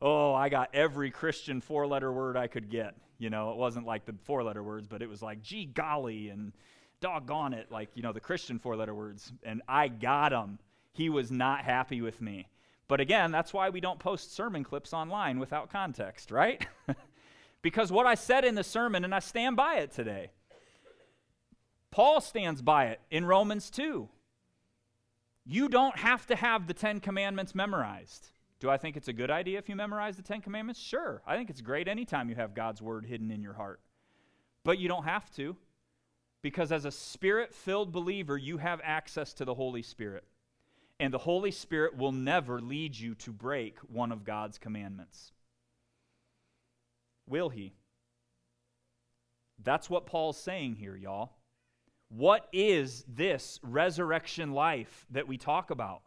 [0.00, 2.94] Oh, I got every Christian four letter word I could get.
[3.18, 6.28] You know, it wasn't like the four letter words, but it was like, gee golly,
[6.28, 6.52] and
[7.02, 9.30] doggone it, like, you know, the Christian four letter words.
[9.42, 10.58] And I got him.
[10.92, 12.48] He was not happy with me.
[12.88, 16.66] But again, that's why we don't post sermon clips online without context, right?
[17.62, 20.30] because what I said in the sermon, and I stand by it today,
[21.90, 24.08] Paul stands by it in Romans 2.
[25.44, 28.28] You don't have to have the Ten Commandments memorized.
[28.60, 30.80] Do I think it's a good idea if you memorize the Ten Commandments?
[30.80, 31.20] Sure.
[31.26, 33.80] I think it's great anytime you have God's Word hidden in your heart.
[34.64, 35.56] But you don't have to,
[36.42, 40.24] because as a spirit filled believer, you have access to the Holy Spirit
[41.02, 45.32] and the Holy Spirit will never lead you to break one of God's commandments.
[47.26, 47.72] Will He?
[49.60, 51.32] That's what Paul's saying here, y'all.
[52.08, 56.02] What is this resurrection life that we talk about?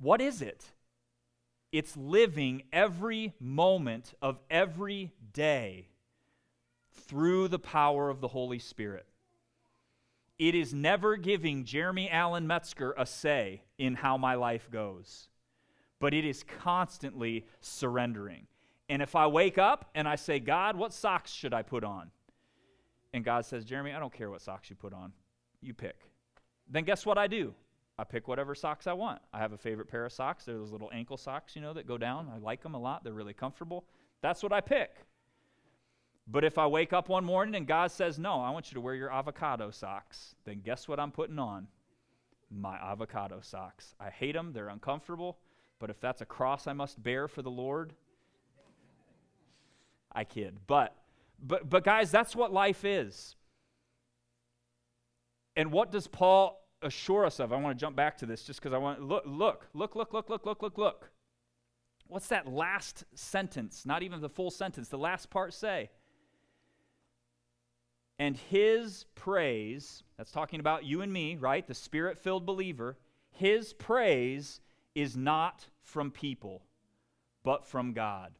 [0.00, 0.64] What is it?
[1.72, 5.88] It's living every moment of every day
[6.98, 9.06] through the power of the Holy Spirit.
[10.38, 15.28] it is never giving Jeremy Allen Metzger a say in how my life goes,
[15.98, 18.46] but it is constantly surrendering.
[18.88, 22.10] And if I wake up and I say, God, what socks should I put on?
[23.12, 25.12] And God says, Jeremy, I don't care what socks you put on.
[25.60, 25.96] You pick.
[26.70, 27.54] Then guess what I do?
[27.98, 29.20] I pick whatever socks I want.
[29.32, 30.44] I have a favorite pair of socks.
[30.44, 32.30] They're those little ankle socks, you know, that go down.
[32.32, 33.02] I like them a lot.
[33.02, 33.84] They're really comfortable.
[34.22, 34.94] That's what I pick.
[36.30, 38.80] But if I wake up one morning and God says, No, I want you to
[38.80, 41.66] wear your avocado socks, then guess what I'm putting on?
[42.50, 43.94] My avocado socks.
[43.98, 45.38] I hate them, they're uncomfortable,
[45.78, 47.94] but if that's a cross I must bear for the Lord,
[50.12, 50.58] I kid.
[50.66, 50.94] But
[51.42, 53.34] but but guys, that's what life is.
[55.56, 57.52] And what does Paul assure us of?
[57.52, 60.12] I want to jump back to this just because I want look look look look
[60.12, 61.10] look look look look look.
[62.06, 63.84] What's that last sentence?
[63.86, 64.88] Not even the full sentence.
[64.88, 65.90] The last part say
[68.18, 71.66] and his praise, that's talking about you and me, right?
[71.66, 72.96] The spirit filled believer,
[73.30, 74.60] his praise
[74.94, 76.62] is not from people,
[77.44, 78.32] but from God.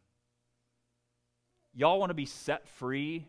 [1.75, 3.29] Y'all want to be set free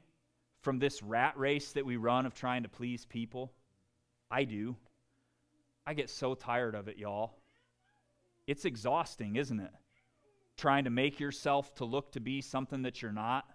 [0.62, 3.52] from this rat race that we run of trying to please people?
[4.32, 4.76] I do.
[5.86, 7.34] I get so tired of it, y'all.
[8.48, 9.72] It's exhausting, isn't it?
[10.58, 13.46] Trying to make yourself to look to be something that you're not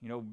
[0.00, 0.24] you know,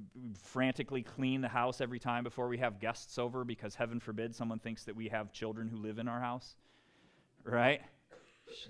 [0.44, 4.60] frantically clean the house every time before we have guests over because heaven forbid someone
[4.60, 6.56] thinks that we have children who live in our house.
[7.44, 7.82] Right?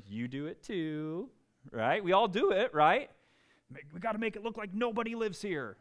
[0.07, 1.29] You do it too.
[1.71, 2.03] Right?
[2.03, 3.09] We all do it, right?
[3.93, 5.77] We got to make it look like nobody lives here.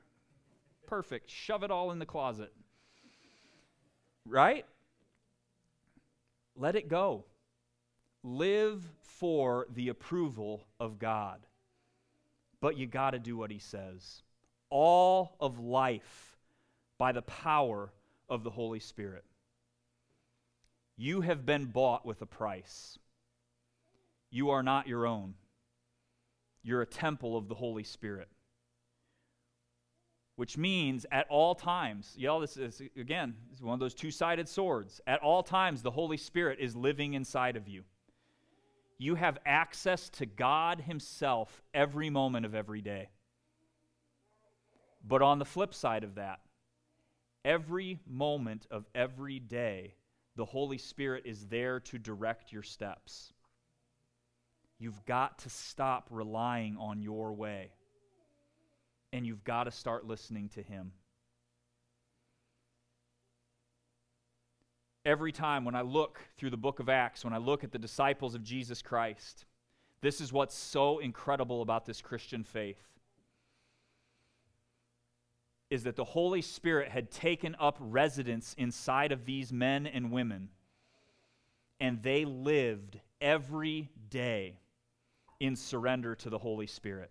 [0.86, 1.30] Perfect.
[1.30, 2.52] Shove it all in the closet.
[4.26, 4.64] Right?
[6.56, 7.24] Let it go.
[8.22, 11.40] Live for the approval of God.
[12.60, 14.22] But you got to do what he says
[14.70, 16.38] all of life
[16.98, 17.92] by the power
[18.28, 19.24] of the Holy Spirit.
[20.96, 22.98] You have been bought with a price.
[24.30, 25.34] You are not your own.
[26.62, 28.28] You're a temple of the Holy Spirit.
[30.36, 34.10] Which means at all times, y'all, this is, again, this is one of those two
[34.10, 35.00] sided swords.
[35.06, 37.82] At all times, the Holy Spirit is living inside of you.
[38.98, 43.08] You have access to God Himself every moment of every day.
[45.06, 46.40] But on the flip side of that,
[47.44, 49.94] every moment of every day,
[50.36, 53.32] the Holy Spirit is there to direct your steps.
[54.78, 57.72] You've got to stop relying on your way,
[59.12, 60.92] and you've got to start listening to Him.
[65.04, 67.78] Every time when I look through the book of Acts, when I look at the
[67.78, 69.46] disciples of Jesus Christ,
[70.02, 72.99] this is what's so incredible about this Christian faith
[75.70, 80.48] is that the Holy Spirit had taken up residence inside of these men and women,
[81.78, 84.58] and they lived every day
[85.38, 87.10] in surrender to the Holy Spirit.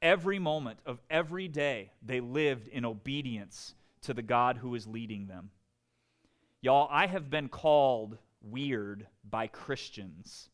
[0.00, 5.26] Every moment of every day, they lived in obedience to the God who is leading
[5.26, 5.50] them.
[6.60, 10.48] Y'all, I have been called weird by Christians.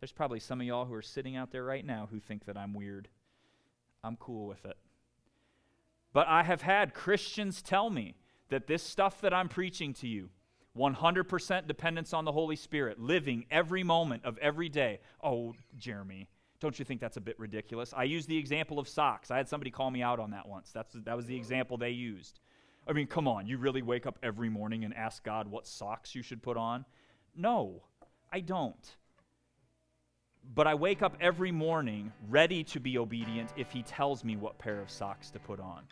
[0.00, 2.56] There's probably some of y'all who are sitting out there right now who think that
[2.56, 3.08] I'm weird.
[4.02, 4.76] I'm cool with it.
[6.12, 8.16] But I have had Christians tell me
[8.48, 10.30] that this stuff that I'm preaching to you,
[10.76, 15.00] 100% dependence on the Holy Spirit, living every moment of every day.
[15.22, 16.28] Oh, Jeremy,
[16.60, 17.92] don't you think that's a bit ridiculous?
[17.96, 19.30] I use the example of socks.
[19.30, 20.70] I had somebody call me out on that once.
[20.72, 22.40] That's, that was the example they used.
[22.86, 26.14] I mean, come on, you really wake up every morning and ask God what socks
[26.14, 26.84] you should put on?
[27.36, 27.82] No,
[28.32, 28.96] I don't.
[30.54, 34.58] But I wake up every morning ready to be obedient if He tells me what
[34.58, 35.82] pair of socks to put on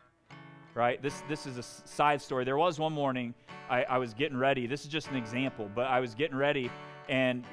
[0.79, 1.03] right?
[1.03, 2.45] This, this is a side story.
[2.45, 3.35] There was one morning
[3.68, 4.68] I, I was getting ready.
[4.68, 6.70] This is just an example, but I was getting ready
[7.09, 7.45] and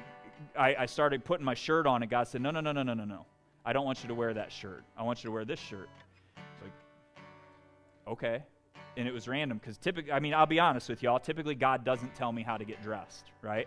[0.56, 2.94] I, I started putting my shirt on, and God said, No, no, no, no, no,
[2.94, 3.26] no, no.
[3.64, 4.84] I don't want you to wear that shirt.
[4.96, 5.88] I want you to wear this shirt.
[6.36, 6.72] It's like,
[8.06, 8.44] okay.
[8.96, 11.84] And it was random because typically, I mean, I'll be honest with y'all, typically God
[11.84, 13.66] doesn't tell me how to get dressed, right?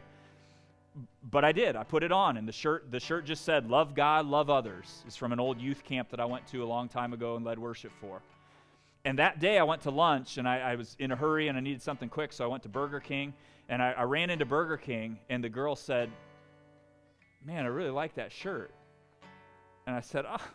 [1.32, 1.76] But I did.
[1.76, 5.04] I put it on, and the shirt, the shirt just said, Love God, love others.
[5.06, 7.44] It's from an old youth camp that I went to a long time ago and
[7.44, 8.22] led worship for.
[9.06, 11.58] And that day I went to lunch and I, I, was in a hurry and
[11.58, 13.34] I needed something quick, so I went to Burger King
[13.70, 16.10] and I, I ran into Burger King and the girl said,
[17.46, 18.72] Man, I really like that shirt.
[19.88, 20.46] And I said, Oh,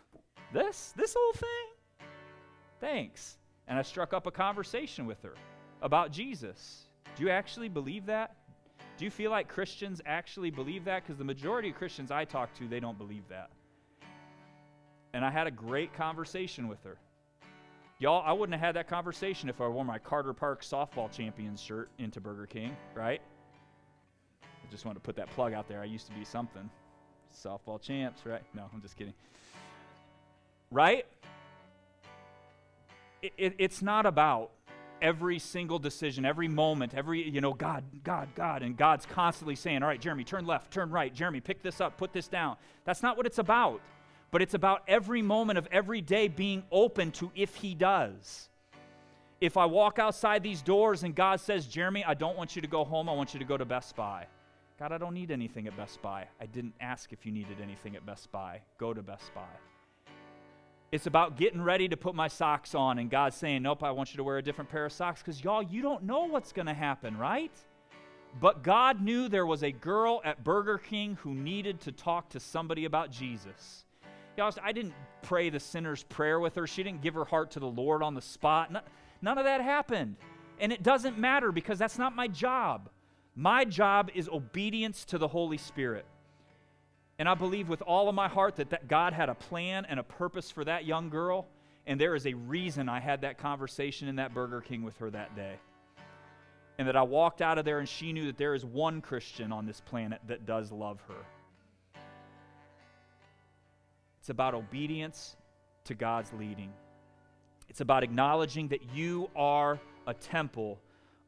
[0.53, 0.93] this?
[0.95, 2.07] This whole thing?
[2.79, 3.37] Thanks.
[3.67, 5.33] And I struck up a conversation with her
[5.81, 6.85] about Jesus.
[7.15, 8.35] Do you actually believe that?
[8.97, 11.03] Do you feel like Christians actually believe that?
[11.03, 13.49] Because the majority of Christians I talk to, they don't believe that.
[15.13, 16.97] And I had a great conversation with her.
[17.97, 21.61] Y'all, I wouldn't have had that conversation if I wore my Carter Park softball champions
[21.61, 23.21] shirt into Burger King, right?
[24.43, 25.81] I just wanted to put that plug out there.
[25.81, 26.69] I used to be something.
[27.33, 28.41] Softball champs, right?
[28.53, 29.13] No, I'm just kidding.
[30.71, 31.05] Right?
[33.21, 34.51] It, it, it's not about
[35.01, 38.61] every single decision, every moment, every, you know, God, God, God.
[38.61, 41.13] And God's constantly saying, all right, Jeremy, turn left, turn right.
[41.13, 42.57] Jeremy, pick this up, put this down.
[42.83, 43.79] That's not what it's about.
[44.31, 48.49] But it's about every moment of every day being open to if He does.
[49.41, 52.67] If I walk outside these doors and God says, Jeremy, I don't want you to
[52.67, 54.27] go home, I want you to go to Best Buy.
[54.79, 56.27] God, I don't need anything at Best Buy.
[56.41, 58.61] I didn't ask if you needed anything at Best Buy.
[58.77, 59.41] Go to Best Buy.
[60.91, 64.13] It's about getting ready to put my socks on and God saying, Nope, I want
[64.13, 66.67] you to wear a different pair of socks because y'all, you don't know what's going
[66.67, 67.51] to happen, right?
[68.39, 72.39] But God knew there was a girl at Burger King who needed to talk to
[72.39, 73.84] somebody about Jesus.
[74.37, 76.67] Y'all, I didn't pray the sinner's prayer with her.
[76.67, 78.71] She didn't give her heart to the Lord on the spot.
[79.21, 80.17] None of that happened.
[80.59, 82.89] And it doesn't matter because that's not my job.
[83.35, 86.05] My job is obedience to the Holy Spirit.
[87.17, 89.99] And I believe with all of my heart that, that God had a plan and
[89.99, 91.47] a purpose for that young girl.
[91.87, 95.09] And there is a reason I had that conversation in that Burger King with her
[95.11, 95.55] that day.
[96.77, 99.53] And that I walked out of there and she knew that there is one Christian
[99.53, 101.25] on this planet that does love her.
[104.25, 105.35] It's about obedience
[105.83, 106.73] to God's leading.
[107.69, 110.79] It's about acknowledging that you are a temple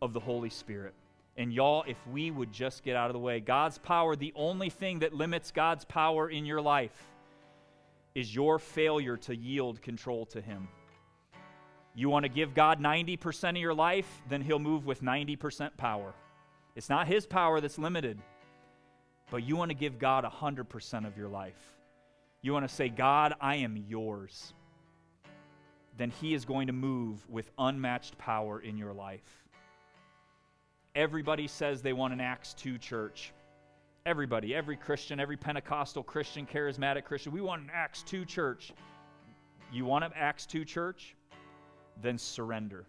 [0.01, 0.95] of the Holy Spirit.
[1.37, 4.71] And y'all, if we would just get out of the way, God's power, the only
[4.71, 6.99] thing that limits God's power in your life
[8.15, 10.67] is your failure to yield control to Him.
[11.93, 16.15] You want to give God 90% of your life, then He'll move with 90% power.
[16.75, 18.17] It's not His power that's limited,
[19.29, 21.76] but you want to give God 100% of your life.
[22.47, 24.53] You want to say, God, I am yours.
[25.97, 29.43] Then He is going to move with unmatched power in your life.
[30.95, 33.33] Everybody says they want an Acts 2 church.
[34.05, 38.71] Everybody, every Christian, every Pentecostal Christian, charismatic Christian, we want an Acts 2 church.
[39.69, 41.17] You want an Acts 2 church?
[42.01, 42.85] Then surrender.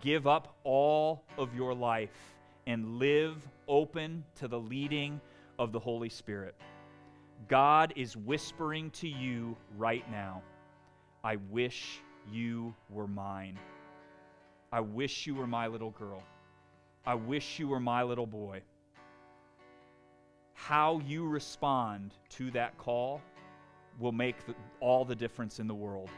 [0.00, 2.34] Give up all of your life
[2.66, 3.36] and live
[3.68, 5.20] open to the leading
[5.58, 6.54] of the Holy Spirit.
[7.48, 10.42] God is whispering to you right now
[11.26, 13.58] I wish you were mine.
[14.70, 16.22] I wish you were my little girl.
[17.04, 18.62] I wish you were my little boy.
[20.54, 23.20] How you respond to that call
[23.98, 26.10] will make the, all the difference in the world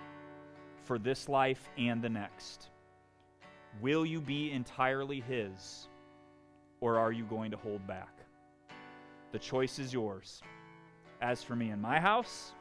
[0.84, 2.68] for this life and the next.
[3.80, 5.88] Will you be entirely His,
[6.80, 8.14] or are you going to hold back?
[9.32, 10.42] The choice is yours.
[11.20, 12.52] As for me and my house,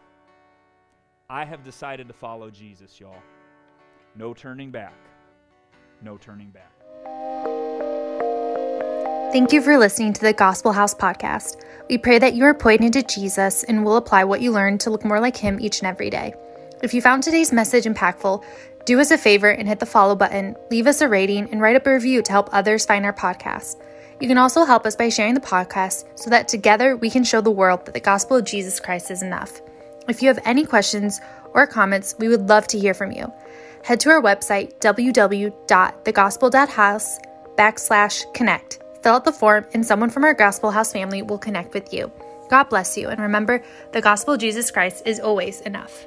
[1.29, 3.21] I have decided to follow Jesus, y'all.
[4.15, 4.95] No turning back.
[6.01, 6.71] No turning back.
[9.31, 11.63] Thank you for listening to the Gospel House podcast.
[11.87, 14.89] We pray that you are pointed to Jesus and will apply what you learned to
[14.89, 16.33] look more like him each and every day.
[16.81, 18.43] If you found today's message impactful,
[18.85, 21.75] do us a favor and hit the follow button, leave us a rating, and write
[21.75, 23.75] up a review to help others find our podcast.
[24.19, 27.41] You can also help us by sharing the podcast so that together we can show
[27.41, 29.61] the world that the gospel of Jesus Christ is enough.
[30.07, 31.19] If you have any questions
[31.53, 33.31] or comments, we would love to hear from you.
[33.83, 37.19] Head to our website, www.thegospel.house
[37.57, 41.73] backslash connect Fill out the form, and someone from our Gospel House family will connect
[41.73, 42.11] with you.
[42.49, 43.63] God bless you, and remember,
[43.93, 46.05] the gospel of Jesus Christ is always enough.